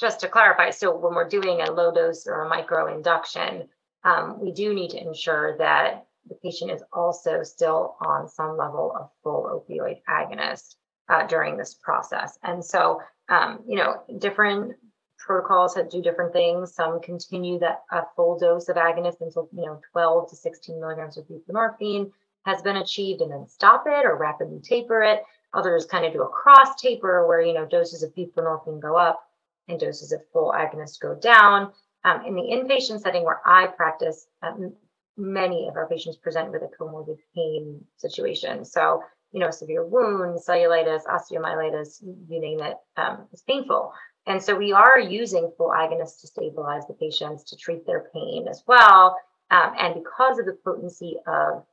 just 0.00 0.20
to 0.20 0.28
clarify, 0.28 0.70
so 0.70 0.96
when 0.96 1.14
we're 1.14 1.28
doing 1.28 1.60
a 1.60 1.70
low 1.70 1.92
dose 1.92 2.26
or 2.26 2.42
a 2.42 2.48
micro 2.48 2.92
induction, 2.92 3.68
um, 4.04 4.40
we 4.40 4.52
do 4.52 4.72
need 4.72 4.90
to 4.92 5.00
ensure 5.00 5.58
that 5.58 6.06
the 6.28 6.34
patient 6.36 6.70
is 6.70 6.82
also 6.94 7.42
still 7.42 7.96
on 8.00 8.26
some 8.26 8.56
level 8.56 8.96
of 8.98 9.10
full 9.22 9.44
opioid 9.68 10.00
agonist 10.08 10.76
uh, 11.10 11.26
during 11.26 11.58
this 11.58 11.74
process. 11.74 12.38
And 12.42 12.64
so, 12.64 13.02
um, 13.28 13.60
you 13.68 13.76
know, 13.76 14.02
different 14.18 14.76
protocols 15.18 15.74
that 15.74 15.90
do 15.90 16.00
different 16.00 16.32
things. 16.32 16.74
Some 16.74 17.02
continue 17.02 17.58
that 17.58 17.82
a 17.90 18.04
full 18.16 18.38
dose 18.38 18.70
of 18.70 18.76
agonist 18.76 19.20
until, 19.20 19.50
you 19.52 19.66
know, 19.66 19.78
12 19.92 20.30
to 20.30 20.36
16 20.36 20.80
milligrams 20.80 21.18
of 21.18 21.26
buprenorphine 21.26 22.10
has 22.46 22.62
been 22.62 22.78
achieved 22.78 23.20
and 23.20 23.30
then 23.30 23.46
stop 23.46 23.84
it 23.86 24.06
or 24.06 24.16
rapidly 24.16 24.60
taper 24.60 25.02
it. 25.02 25.22
Others 25.54 25.86
kind 25.86 26.04
of 26.04 26.12
do 26.12 26.22
a 26.22 26.28
cross 26.28 26.80
taper 26.80 27.26
where, 27.26 27.42
you 27.42 27.52
know, 27.52 27.66
doses 27.66 28.02
of 28.02 28.14
buprenorphine 28.14 28.80
go 28.80 28.96
up 28.96 29.22
and 29.68 29.78
doses 29.78 30.12
of 30.12 30.20
full 30.32 30.52
agonist 30.56 31.00
go 31.00 31.14
down. 31.14 31.72
Um, 32.04 32.24
in 32.24 32.34
the 32.34 32.42
inpatient 32.42 33.00
setting 33.00 33.24
where 33.24 33.40
I 33.44 33.66
practice, 33.66 34.26
um, 34.42 34.72
many 35.16 35.68
of 35.68 35.76
our 35.76 35.88
patients 35.88 36.16
present 36.16 36.50
with 36.50 36.62
a 36.62 36.70
comorbid 36.80 37.18
pain 37.34 37.84
situation. 37.96 38.64
So, 38.64 39.02
you 39.30 39.40
know, 39.40 39.50
severe 39.50 39.86
wounds, 39.86 40.46
cellulitis, 40.46 41.04
osteomyelitis, 41.04 42.02
you 42.28 42.40
name 42.40 42.60
it, 42.60 42.76
um, 42.96 43.28
it's 43.32 43.42
painful. 43.42 43.92
And 44.26 44.42
so 44.42 44.56
we 44.56 44.72
are 44.72 44.98
using 44.98 45.52
full 45.56 45.70
agonists 45.70 46.20
to 46.20 46.28
stabilize 46.28 46.86
the 46.86 46.94
patients 46.94 47.44
to 47.44 47.56
treat 47.56 47.86
their 47.86 48.08
pain 48.12 48.46
as 48.48 48.62
well. 48.66 49.16
Um, 49.50 49.74
and 49.78 49.94
because 49.94 50.38
of 50.38 50.46
the 50.46 50.56
potency 50.64 51.16
of 51.26 51.64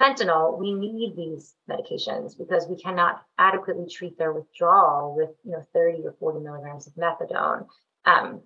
fentanyl, 0.00 0.58
we 0.58 0.74
need 0.74 1.16
these 1.16 1.54
medications 1.68 2.36
because 2.36 2.66
we 2.68 2.76
cannot 2.76 3.22
adequately 3.38 3.88
treat 3.88 4.18
their 4.18 4.32
withdrawal 4.32 5.14
with, 5.16 5.30
you 5.44 5.52
know, 5.52 5.64
30 5.72 6.02
or 6.04 6.14
40 6.18 6.40
milligrams 6.40 6.86
of 6.86 6.94
methadone. 6.94 7.66
Um, 8.04 8.42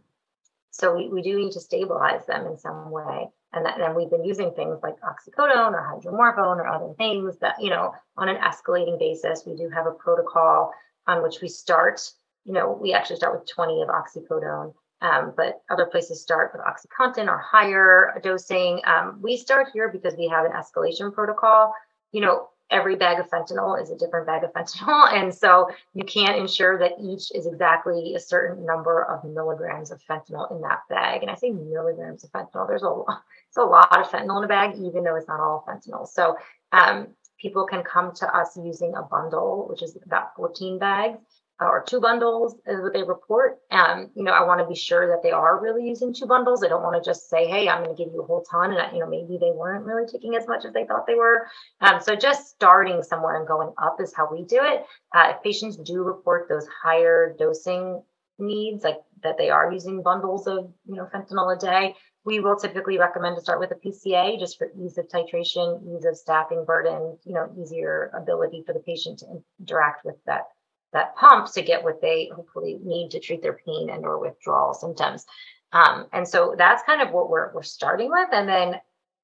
so 0.70 0.96
we, 0.96 1.08
we 1.08 1.22
do 1.22 1.36
need 1.36 1.52
to 1.52 1.60
stabilize 1.60 2.24
them 2.26 2.46
in 2.46 2.56
some 2.56 2.90
way. 2.90 3.28
And 3.52 3.66
then 3.66 3.96
we've 3.96 4.10
been 4.10 4.24
using 4.24 4.52
things 4.52 4.78
like 4.82 4.94
oxycodone 5.00 5.72
or 5.72 5.82
hydromorphone 5.82 6.58
or 6.58 6.68
other 6.68 6.94
things 6.96 7.36
that, 7.40 7.56
you 7.60 7.70
know, 7.70 7.92
on 8.16 8.28
an 8.28 8.36
escalating 8.36 8.98
basis, 8.98 9.44
we 9.44 9.56
do 9.56 9.68
have 9.70 9.86
a 9.86 9.92
protocol 9.92 10.72
on 11.08 11.22
which 11.22 11.40
we 11.42 11.48
start. 11.48 12.00
You 12.44 12.52
know, 12.52 12.78
we 12.80 12.92
actually 12.92 13.16
start 13.16 13.38
with 13.38 13.48
20 13.48 13.82
of 13.82 13.88
oxycodone, 13.88 14.72
um, 15.02 15.32
but 15.36 15.62
other 15.70 15.86
places 15.86 16.20
start 16.20 16.52
with 16.52 16.62
Oxycontin 16.62 17.28
or 17.28 17.38
higher 17.38 18.20
dosing. 18.22 18.80
Um, 18.84 19.18
we 19.22 19.36
start 19.36 19.68
here 19.72 19.88
because 19.88 20.14
we 20.16 20.28
have 20.28 20.44
an 20.44 20.52
escalation 20.52 21.12
protocol. 21.12 21.72
You 22.12 22.20
know, 22.20 22.48
every 22.70 22.96
bag 22.96 23.18
of 23.18 23.28
fentanyl 23.28 23.80
is 23.80 23.90
a 23.90 23.96
different 23.96 24.26
bag 24.26 24.44
of 24.44 24.52
fentanyl. 24.54 25.12
And 25.12 25.34
so 25.34 25.70
you 25.94 26.04
can't 26.04 26.36
ensure 26.36 26.78
that 26.78 26.92
each 27.00 27.32
is 27.34 27.46
exactly 27.46 28.14
a 28.14 28.20
certain 28.20 28.64
number 28.64 29.02
of 29.02 29.24
milligrams 29.24 29.90
of 29.90 30.02
fentanyl 30.02 30.50
in 30.50 30.60
that 30.62 30.80
bag. 30.88 31.22
And 31.22 31.30
I 31.30 31.34
say 31.34 31.50
milligrams 31.50 32.24
of 32.24 32.30
fentanyl, 32.30 32.68
there's 32.68 32.82
a 32.82 32.88
lot, 32.88 33.22
it's 33.48 33.56
a 33.56 33.62
lot 33.62 33.98
of 33.98 34.10
fentanyl 34.10 34.38
in 34.38 34.44
a 34.44 34.48
bag, 34.48 34.74
even 34.76 35.04
though 35.04 35.16
it's 35.16 35.28
not 35.28 35.40
all 35.40 35.64
fentanyl. 35.66 36.06
So 36.06 36.36
um, 36.72 37.08
people 37.38 37.66
can 37.66 37.82
come 37.82 38.12
to 38.16 38.36
us 38.36 38.56
using 38.62 38.94
a 38.94 39.02
bundle, 39.02 39.66
which 39.68 39.82
is 39.82 39.96
about 40.04 40.36
14 40.36 40.78
bags 40.78 41.18
or 41.60 41.84
two 41.86 42.00
bundles 42.00 42.54
is 42.66 42.80
what 42.80 42.92
they 42.92 43.02
report. 43.02 43.58
Um, 43.70 44.10
you 44.14 44.24
know, 44.24 44.32
I 44.32 44.44
want 44.44 44.60
to 44.60 44.66
be 44.66 44.74
sure 44.74 45.08
that 45.08 45.22
they 45.22 45.30
are 45.30 45.60
really 45.60 45.86
using 45.86 46.14
two 46.14 46.26
bundles. 46.26 46.64
I 46.64 46.68
don't 46.68 46.82
want 46.82 47.02
to 47.02 47.08
just 47.08 47.28
say, 47.28 47.46
"Hey, 47.46 47.68
I'm 47.68 47.84
going 47.84 47.94
to 47.94 48.02
give 48.02 48.12
you 48.12 48.22
a 48.22 48.26
whole 48.26 48.42
ton," 48.50 48.72
and 48.72 48.92
you 48.92 49.00
know, 49.00 49.08
maybe 49.08 49.38
they 49.38 49.52
weren't 49.52 49.84
really 49.84 50.06
taking 50.06 50.36
as 50.36 50.48
much 50.48 50.64
as 50.64 50.72
they 50.72 50.84
thought 50.84 51.06
they 51.06 51.14
were. 51.14 51.46
Um, 51.80 52.00
so 52.00 52.16
just 52.16 52.48
starting 52.48 53.02
somewhere 53.02 53.36
and 53.36 53.46
going 53.46 53.72
up 53.78 54.00
is 54.00 54.14
how 54.14 54.28
we 54.30 54.44
do 54.44 54.60
it. 54.62 54.84
Uh, 55.14 55.32
if 55.34 55.42
patients 55.42 55.76
do 55.76 56.02
report 56.02 56.48
those 56.48 56.66
higher 56.82 57.34
dosing 57.38 58.02
needs, 58.38 58.82
like 58.82 59.00
that 59.22 59.36
they 59.36 59.50
are 59.50 59.70
using 59.70 60.02
bundles 60.02 60.46
of 60.46 60.72
you 60.86 60.96
know 60.96 61.08
fentanyl 61.12 61.54
a 61.54 61.58
day, 61.58 61.94
we 62.24 62.40
will 62.40 62.56
typically 62.56 62.98
recommend 62.98 63.36
to 63.36 63.42
start 63.42 63.60
with 63.60 63.70
a 63.70 63.74
PCA 63.74 64.38
just 64.38 64.58
for 64.58 64.70
ease 64.78 64.98
of 64.98 65.08
titration, 65.08 65.82
ease 65.94 66.04
of 66.04 66.16
staffing 66.16 66.64
burden, 66.64 67.18
you 67.24 67.34
know, 67.34 67.50
easier 67.60 68.10
ability 68.14 68.62
for 68.66 68.72
the 68.72 68.80
patient 68.80 69.18
to 69.18 69.26
interact 69.60 70.04
with 70.04 70.16
that 70.26 70.44
that 70.92 71.14
pump 71.16 71.52
to 71.52 71.62
get 71.62 71.84
what 71.84 72.00
they 72.00 72.30
hopefully 72.34 72.78
need 72.82 73.10
to 73.10 73.20
treat 73.20 73.42
their 73.42 73.58
pain 73.64 73.90
and 73.90 74.04
or 74.04 74.18
withdrawal 74.18 74.74
symptoms. 74.74 75.26
Um, 75.72 76.06
and 76.12 76.26
so 76.26 76.54
that's 76.58 76.82
kind 76.82 77.00
of 77.00 77.12
what 77.12 77.30
we're, 77.30 77.52
we're 77.54 77.62
starting 77.62 78.10
with. 78.10 78.28
And 78.32 78.48
then 78.48 78.80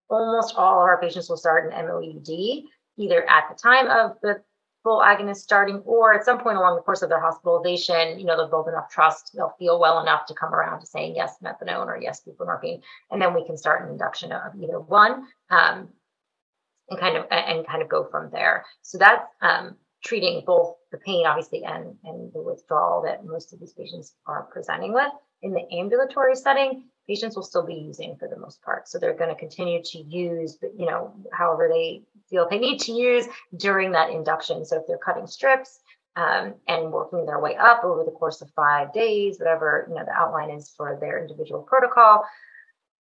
almost 0.09 0.55
all 0.57 0.75
of 0.75 0.87
our 0.87 1.01
patients 1.01 1.29
will 1.29 1.37
start 1.37 1.73
an 1.73 1.87
MOUD 1.87 2.29
either 2.99 3.29
at 3.29 3.49
the 3.49 3.61
time 3.61 3.91
of 3.91 4.17
the 4.23 4.43
full 4.87 5.01
agonist 5.01 5.39
starting 5.39 5.79
or 5.79 6.15
at 6.15 6.25
some 6.25 6.39
point 6.39 6.57
along 6.57 6.77
the 6.77 6.83
course 6.83 7.03
of 7.03 7.09
their 7.09 7.21
hospitalization, 7.21 8.21
you 8.21 8.25
know, 8.25 8.37
they'll 8.37 8.49
build 8.49 8.69
enough 8.69 8.89
trust, 8.89 9.33
they'll 9.35 9.55
feel 9.59 9.81
well 9.81 10.01
enough 10.01 10.27
to 10.27 10.35
come 10.35 10.55
around 10.55 10.79
to 10.79 10.87
saying 10.87 11.17
yes, 11.17 11.35
methadone 11.43 11.87
or 11.87 11.99
yes, 12.01 12.23
buprenorphine. 12.25 12.81
And 13.11 13.21
then 13.21 13.35
we 13.35 13.45
can 13.45 13.57
start 13.57 13.83
an 13.83 13.91
induction 13.91 14.31
of 14.31 14.55
either 14.63 14.79
one 14.79 15.27
um, 15.51 15.89
and 16.89 17.01
kind 17.01 17.17
of 17.17 17.27
and 17.33 17.67
kind 17.67 17.83
of 17.83 17.89
go 17.89 18.07
from 18.09 18.31
there. 18.31 18.65
So 18.83 18.97
that's 18.97 19.27
um, 19.43 19.75
treating 20.05 20.45
both 20.47 20.77
the 20.97 21.05
pain, 21.05 21.27
obviously, 21.27 21.65
and, 21.65 21.95
and 22.05 22.33
the 22.33 22.43
withdrawal 22.43 23.03
that 23.03 23.25
most 23.25 23.53
of 23.53 23.61
these 23.61 23.73
patients 23.73 24.15
are 24.27 24.49
presenting 24.53 24.93
with. 24.93 25.13
in 25.43 25.53
the 25.53 25.65
ambulatory 25.73 26.35
setting, 26.35 26.85
patients 27.07 27.37
will 27.37 27.43
still 27.43 27.67
be 27.67 27.75
using 27.75 28.17
for 28.17 28.29
the 28.29 28.39
most 28.39 28.63
part. 28.63 28.89
So 28.89 28.99
they're 28.99 29.15
going 29.15 29.31
to 29.31 29.39
continue 29.47 29.83
to 29.83 29.99
use, 29.99 30.59
you 30.77 30.87
know, 30.87 31.13
however 31.33 31.69
they 31.73 32.03
feel 32.29 32.49
they 32.49 32.59
need 32.59 32.81
to 32.81 32.93
use 32.93 33.27
during 33.57 33.93
that 33.93 34.11
induction. 34.11 34.65
So 34.65 34.79
if 34.79 34.87
they're 34.87 34.99
cutting 34.99 35.27
strips 35.27 35.79
um, 36.17 36.55
and 36.67 36.91
working 36.91 37.27
their 37.27 37.41
way 37.41 37.55
up 37.57 37.85
over 37.85 38.03
the 38.05 38.11
course 38.11 38.41
of 38.41 38.51
five 38.57 38.93
days, 38.93 39.39
whatever 39.39 39.87
you 39.89 39.95
know 39.95 40.05
the 40.05 40.13
outline 40.13 40.51
is 40.51 40.73
for 40.77 40.99
their 41.01 41.21
individual 41.21 41.63
protocol, 41.63 42.25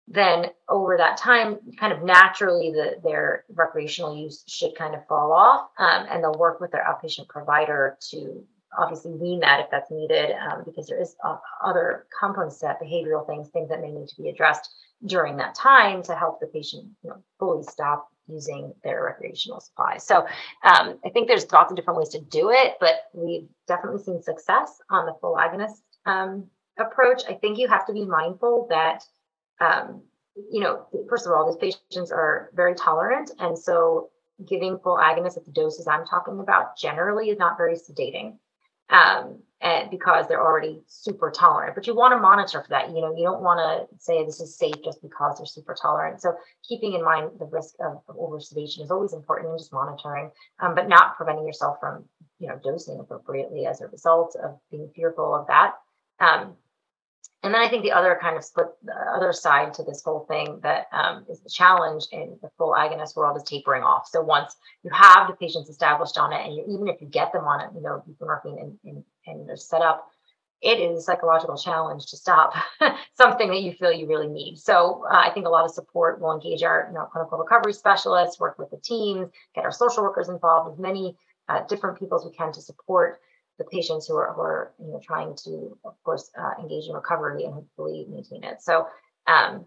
then 0.08 0.48
over 0.70 0.96
that 0.98 1.17
time, 1.17 1.60
kind 1.78 1.91
of 1.91 2.04
naturally, 2.04 2.72
the, 2.72 2.96
their 3.04 3.43
recreational 3.54 4.15
use 4.15 4.43
should 4.48 4.74
kind 4.76 4.96
of 4.96 5.06
fall 5.08 5.34
off, 5.34 5.70
um, 5.78 6.06
and 6.10 6.24
they'll 6.24 6.39
work 6.39 6.62
with 6.62 6.72
their 6.72 6.86
outpatient 6.86 7.28
provider 7.28 7.98
to 8.12 8.43
obviously 8.78 9.12
wean 9.12 9.39
that 9.39 9.60
if 9.60 9.67
that's 9.72 9.91
needed, 9.91 10.32
um, 10.32 10.63
because 10.65 10.88
there 10.88 11.02
is 11.02 11.15
uh, 11.24 11.38
other 11.63 12.06
components 12.17 12.60
to 12.60 12.65
that, 12.65 12.82
behavioral 12.82 13.26
things, 13.26 13.50
things 13.50 13.70
that 13.70 13.82
may 13.82 13.91
need 13.91 14.08
to 14.08 14.22
be 14.22 14.30
addressed 14.30 14.70
during 15.06 15.38
that 15.38 15.56
time 15.56 16.02
to 16.04 16.15
help 16.15 16.39
the 16.39 16.48
patient 16.48 16.86
you 17.04 17.10
know, 17.10 17.17
fully 17.39 17.63
stop 17.63 18.08
using 18.28 18.74
their 18.84 19.04
recreational 19.04 19.60
supplies. 19.60 20.06
So 20.06 20.26
um, 20.63 21.00
I 21.06 21.10
think 21.13 21.28
there's 21.28 21.50
lots 21.52 21.72
of 21.72 21.76
different 21.76 22.00
ways 22.00 22.10
to 22.10 22.20
do 22.20 22.50
it, 22.52 22.74
but 22.80 23.06
we've 23.13 23.48
definitely 23.67 24.04
seen 24.04 24.22
success 24.22 24.82
on 24.89 25.06
the 25.06 25.13
full 25.22 25.36
agonist 25.36 25.82
um, 26.06 26.46
approach. 26.78 27.24
I 27.30 27.34
think 27.34 27.58
you 27.58 27.67
have 27.67 27.86
to 27.88 27.93
be 27.93 28.06
mindful 28.06 28.67
that, 28.70 29.04
um, 29.60 30.02
you 30.52 30.60
know, 30.62 30.86
first 31.10 31.26
of 31.26 31.34
all, 31.34 31.46
these 31.46 31.76
patients 31.89 32.12
are 32.12 32.52
very 32.54 32.76
tolerant. 32.76 33.32
And 33.39 33.58
so 33.58 34.10
giving 34.48 34.78
full 34.80 34.98
agonists 34.98 35.38
at 35.38 35.46
the 35.46 35.52
doses 35.52 35.88
I'm 35.88 36.06
talking 36.06 36.39
about 36.39 36.78
generally 36.78 37.30
is 37.30 37.39
not 37.39 37.58
very 37.58 37.76
sedating 37.76 38.38
um, 38.89 39.39
and 39.62 39.89
because 39.89 40.28
they're 40.28 40.43
already 40.43 40.82
super 40.86 41.32
tolerant. 41.32 41.74
But 41.74 41.88
you 41.88 41.96
want 41.96 42.13
to 42.13 42.20
monitor 42.20 42.62
for 42.62 42.70
that. 42.70 42.89
You 42.89 43.02
know, 43.02 43.15
you 43.15 43.24
don't 43.24 43.41
want 43.41 43.60
to 43.60 43.98
say 43.98 44.24
this 44.24 44.39
is 44.39 44.56
safe 44.56 44.76
just 44.84 45.02
because 45.02 45.38
they're 45.38 45.48
super 45.48 45.76
tolerant. 45.80 46.22
So 46.22 46.36
keeping 46.67 46.93
in 46.93 47.04
mind 47.04 47.32
the 47.39 47.46
risk 47.46 47.74
of, 47.80 48.02
of 48.08 48.15
over 48.17 48.39
sedation 48.39 48.84
is 48.84 48.91
always 48.91 49.13
important 49.13 49.50
and 49.50 49.60
just 49.60 49.74
monitoring, 49.74 50.30
um, 50.60 50.76
but 50.76 50.88
not 50.88 51.17
preventing 51.17 51.48
yourself 51.48 51.78
from, 51.80 52.06
you 52.39 52.48
know, 52.48 52.60
dosing 52.63 53.00
appropriately 53.00 53.65
as 53.65 53.82
a 53.82 53.88
result 53.88 54.36
of 54.43 54.60
being 54.70 54.89
fearful 54.96 55.34
of 55.34 55.48
that. 55.48 55.74
Um, 56.20 56.54
and 57.43 57.54
then 57.54 57.62
I 57.62 57.69
think 57.69 57.84
the 57.84 57.91
other 57.91 58.17
kind 58.19 58.36
of 58.36 58.43
split, 58.43 58.67
the 58.84 58.93
other 58.93 59.32
side 59.32 59.73
to 59.76 59.84
this 59.84 60.02
whole 60.04 60.26
thing 60.28 60.60
that 60.63 60.88
um, 60.91 61.26
is 61.30 61.39
the 61.41 61.50
challenge 61.50 62.06
in 62.12 62.38
the 62.41 62.50
full 62.58 62.73
agonist 62.73 63.15
world 63.15 63.38
is 63.38 63.43
tapering 63.43 63.84
off. 63.84 64.08
So 64.08 64.21
once 64.21 64.56
you 64.84 64.89
have 64.91 65.28
the 65.28 65.36
patients 65.36 65.69
established 65.69 66.17
on 66.17 66.34
it, 66.34 66.43
and 66.45 66.56
you, 66.56 66.65
even 66.67 66.88
if 66.88 67.00
you 67.00 67.08
get 67.08 67.32
them 67.32 67.45
on 67.45 67.62
it, 67.62 67.69
you 67.76 67.82
know, 67.82 68.04
you've 68.08 68.17
been 68.17 68.28
working 68.28 68.58
and 68.60 68.78
in, 68.84 69.04
in, 69.32 69.45
they're 69.45 69.56
set 69.56 69.82
up, 69.82 70.10
it 70.62 70.80
is 70.80 70.97
a 70.97 71.02
psychological 71.02 71.56
challenge 71.56 72.08
to 72.08 72.17
stop 72.17 72.54
something 73.13 73.50
that 73.50 73.62
you 73.62 73.71
feel 73.73 73.91
you 73.91 74.08
really 74.08 74.28
need. 74.28 74.58
So 74.58 75.06
uh, 75.08 75.15
I 75.15 75.30
think 75.32 75.45
a 75.45 75.50
lot 75.50 75.63
of 75.63 75.71
support 75.71 76.19
will 76.19 76.34
engage 76.34 76.63
our 76.63 76.88
you 76.89 76.95
know, 76.95 77.06
clinical 77.06 77.38
recovery 77.38 77.73
specialists, 77.73 78.39
work 78.39 78.58
with 78.58 78.71
the 78.71 78.78
teams, 78.78 79.30
get 79.54 79.63
our 79.63 79.71
social 79.71 80.02
workers 80.02 80.30
involved, 80.30 80.73
as 80.73 80.80
many 80.80 81.15
uh, 81.50 81.62
different 81.67 82.00
people 82.00 82.17
as 82.17 82.26
we 82.26 82.32
can 82.32 82.52
to 82.54 82.62
support 82.62 83.21
the 83.58 83.65
patients 83.65 84.08
who 84.08 84.15
are, 84.15 84.34
who 84.34 84.41
are 84.41 84.74
you 84.80 84.91
know 84.91 85.02
trying 85.04 85.36
to 85.43 85.78
of 85.86 85.96
course 86.04 86.30
uh, 86.39 86.62
engage 86.62 86.88
in 86.88 86.93
recovery 86.93 87.43
and 87.43 87.54
hopefully 87.54 88.06
maintain 88.10 88.43
it. 88.43 88.62
So 88.62 88.88
um, 89.28 89.65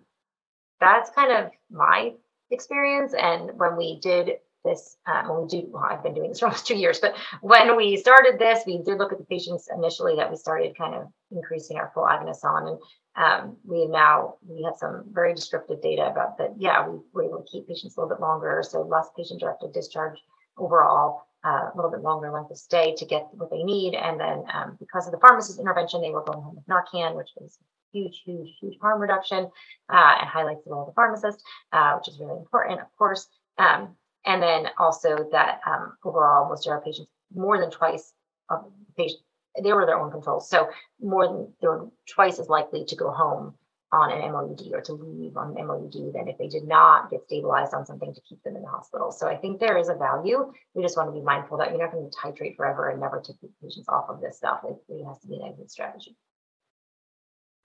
that's 0.81 1.11
kind 1.11 1.33
of 1.33 1.51
my 1.71 2.13
experience. 2.51 3.15
And 3.15 3.59
when 3.59 3.77
we 3.77 4.01
did 4.01 4.33
this 4.65 4.97
um, 5.07 5.29
when 5.29 5.43
we 5.43 5.49
do 5.49 5.69
well, 5.71 5.85
i've 5.85 6.03
been 6.03 6.15
doing 6.15 6.29
this 6.29 6.39
for 6.41 6.47
almost 6.47 6.67
two 6.67 6.77
years 6.77 6.99
but 6.99 7.17
when 7.41 7.77
we 7.77 7.97
started 7.97 8.39
this 8.39 8.63
we 8.67 8.77
did 8.83 8.99
look 8.99 9.11
at 9.11 9.17
the 9.17 9.25
patients 9.25 9.69
initially 9.75 10.17
that 10.17 10.31
we 10.31 10.37
started 10.37 10.77
kind 10.77 10.95
of 10.95 11.07
increasing 11.31 11.79
our 11.79 11.91
full 11.95 12.05
agonists 12.05 12.45
on. 12.45 12.69
And 12.69 12.79
um, 13.17 13.57
we 13.65 13.87
now 13.87 14.35
we 14.47 14.63
have 14.65 14.77
some 14.77 15.05
very 15.13 15.35
descriptive 15.35 15.81
data 15.83 16.07
about 16.11 16.39
that. 16.39 16.55
Yeah 16.59 16.87
we 16.89 16.99
were 17.13 17.25
able 17.25 17.43
to 17.43 17.51
keep 17.51 17.69
patients 17.69 17.97
a 17.97 18.01
little 18.01 18.15
bit 18.15 18.21
longer 18.21 18.63
so 18.67 18.83
less 18.83 19.09
patient 19.17 19.41
directed 19.41 19.73
discharge 19.73 20.19
overall 20.59 21.23
a 21.45 21.71
little 21.75 21.91
bit 21.91 22.03
longer 22.03 22.31
length 22.31 22.51
of 22.51 22.59
stay 22.59 22.95
to 22.97 23.07
get 23.07 23.29
what 23.33 23.51
they 23.51 23.63
need. 23.63 23.95
And 23.95 24.21
then 24.21 24.45
um, 24.53 24.77
because 24.79 25.07
of 25.07 25.13
the 25.13 25.19
pharmacist 25.19 25.59
intervention, 25.59 26.03
they 26.03 26.11
were 26.11 26.25
going 26.25 26.43
home 26.43 26.57
with 26.57 26.67
Narcan, 26.67 27.17
which 27.17 27.31
was 27.37 27.59
huge, 27.93 28.23
huge, 28.25 28.49
huge 28.61 28.79
harm 28.81 29.01
reduction 29.01 29.51
uh, 29.89 30.15
and 30.21 30.29
highlights 30.29 30.65
the 30.65 30.71
role 30.71 30.83
of 30.83 30.89
the 30.89 30.95
pharmacist, 30.95 31.43
uh, 31.73 31.95
which 31.97 32.09
is 32.09 32.21
really 32.21 32.39
important, 32.39 32.81
of 32.81 32.87
course. 32.97 33.27
Um, 33.59 33.97
and 34.27 34.43
then 34.43 34.67
also 34.79 35.29
that 35.33 35.61
um, 35.67 35.97
overall, 36.05 36.49
most 36.49 36.67
of 36.67 36.73
our 36.73 36.81
patients, 36.83 37.11
more 37.35 37.59
than 37.59 37.71
twice 37.71 38.13
of 38.51 38.65
the 38.65 39.03
patient, 39.03 39.21
they 39.63 39.73
were 39.73 39.87
their 39.87 39.99
own 39.99 40.11
controls. 40.11 40.49
So 40.49 40.69
more 41.01 41.27
than 41.27 41.53
they 41.61 41.69
were 41.69 41.89
twice 42.09 42.39
as 42.39 42.49
likely 42.49 42.85
to 42.85 42.97
go 42.97 43.11
home 43.11 43.55
on 43.93 44.13
an 44.13 44.33
MOUD 44.33 44.63
or 44.73 44.81
to 44.83 44.93
leave 44.93 45.37
on 45.37 45.57
an 45.57 45.67
MOUD 45.67 45.93
than 46.15 46.29
if 46.29 46.39
they 46.39 46.47
did 46.47 46.67
not 46.67 47.11
get 47.11 47.25
stabilized 47.25 47.75
on 47.75 47.85
something 47.85 48.15
to 48.15 48.21
keep 48.21 48.43
them 48.45 48.57
in 48.57 48.63
the 48.63 48.69
hospital. 48.69 49.11
So 49.11 49.27
I 49.27 49.37
think 49.37 49.59
there 49.59 49.77
is 49.77 49.89
a 49.89 49.95
value. 49.95 50.53
We 50.75 50.83
just 50.83 50.97
want 50.97 51.09
to 51.09 51.13
be 51.13 51.25
mindful 51.25 51.59
that 51.59 51.71
you're 51.71 51.81
not 51.81 51.93
going 51.93 52.09
to 52.09 52.17
titrate 52.17 52.57
forever 52.57 52.89
and 52.89 53.01
never 53.01 53.21
take 53.21 53.37
patients 53.61 53.89
off 53.89 54.09
of 54.09 54.21
this 54.21 54.37
stuff. 54.37 54.61
It, 54.65 54.77
it 54.89 55.05
has 55.05 55.19
to 55.21 55.27
be 55.27 55.37
an 55.37 55.49
exit 55.49 55.71
strategy. 55.71 56.17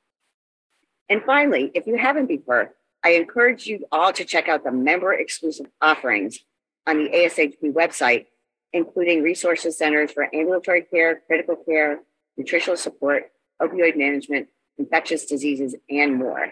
And 1.10 1.22
finally, 1.24 1.72
if 1.76 1.86
you 1.86 1.98
haven't 1.98 2.28
before, 2.28 2.74
I 3.06 3.10
encourage 3.12 3.68
you 3.68 3.86
all 3.92 4.12
to 4.14 4.26
check 4.26 4.50
out 4.50 4.64
the 4.64 4.72
member 4.72 5.14
exclusive 5.14 5.68
offerings 5.80 6.40
on 6.88 7.04
the 7.04 7.10
ASHP 7.12 7.72
website, 7.72 8.26
including 8.74 9.22
resources 9.22 9.78
centers 9.78 10.12
for 10.12 10.28
ambulatory 10.36 10.82
care, 10.82 11.22
critical 11.28 11.56
care, 11.56 12.00
nutritional 12.36 12.78
support, 12.78 13.32
opioid 13.62 13.96
management, 13.96 14.48
infectious 14.80 15.28
diseases, 15.28 15.76
and 15.88 16.16
more. 16.16 16.52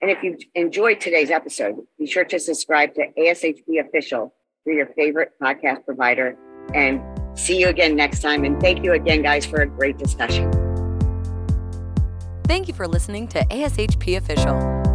And 0.00 0.10
if 0.10 0.22
you 0.22 0.38
enjoyed 0.54 1.00
today's 1.02 1.30
episode, 1.30 1.76
be 1.98 2.06
sure 2.06 2.24
to 2.24 2.38
subscribe 2.38 2.94
to 2.94 3.08
ASHP 3.18 3.86
Official 3.86 4.34
through 4.64 4.76
your 4.76 4.86
favorite 4.86 5.32
podcast 5.40 5.84
provider. 5.84 6.34
And 6.72 7.02
see 7.38 7.60
you 7.60 7.68
again 7.68 7.94
next 7.94 8.20
time. 8.22 8.44
And 8.44 8.58
thank 8.58 8.82
you 8.82 8.94
again, 8.94 9.20
guys, 9.20 9.44
for 9.44 9.60
a 9.60 9.66
great 9.66 9.98
discussion. 9.98 10.50
Thank 12.44 12.68
you 12.68 12.74
for 12.74 12.88
listening 12.88 13.28
to 13.28 13.40
ASHP 13.44 14.16
Official 14.16 14.73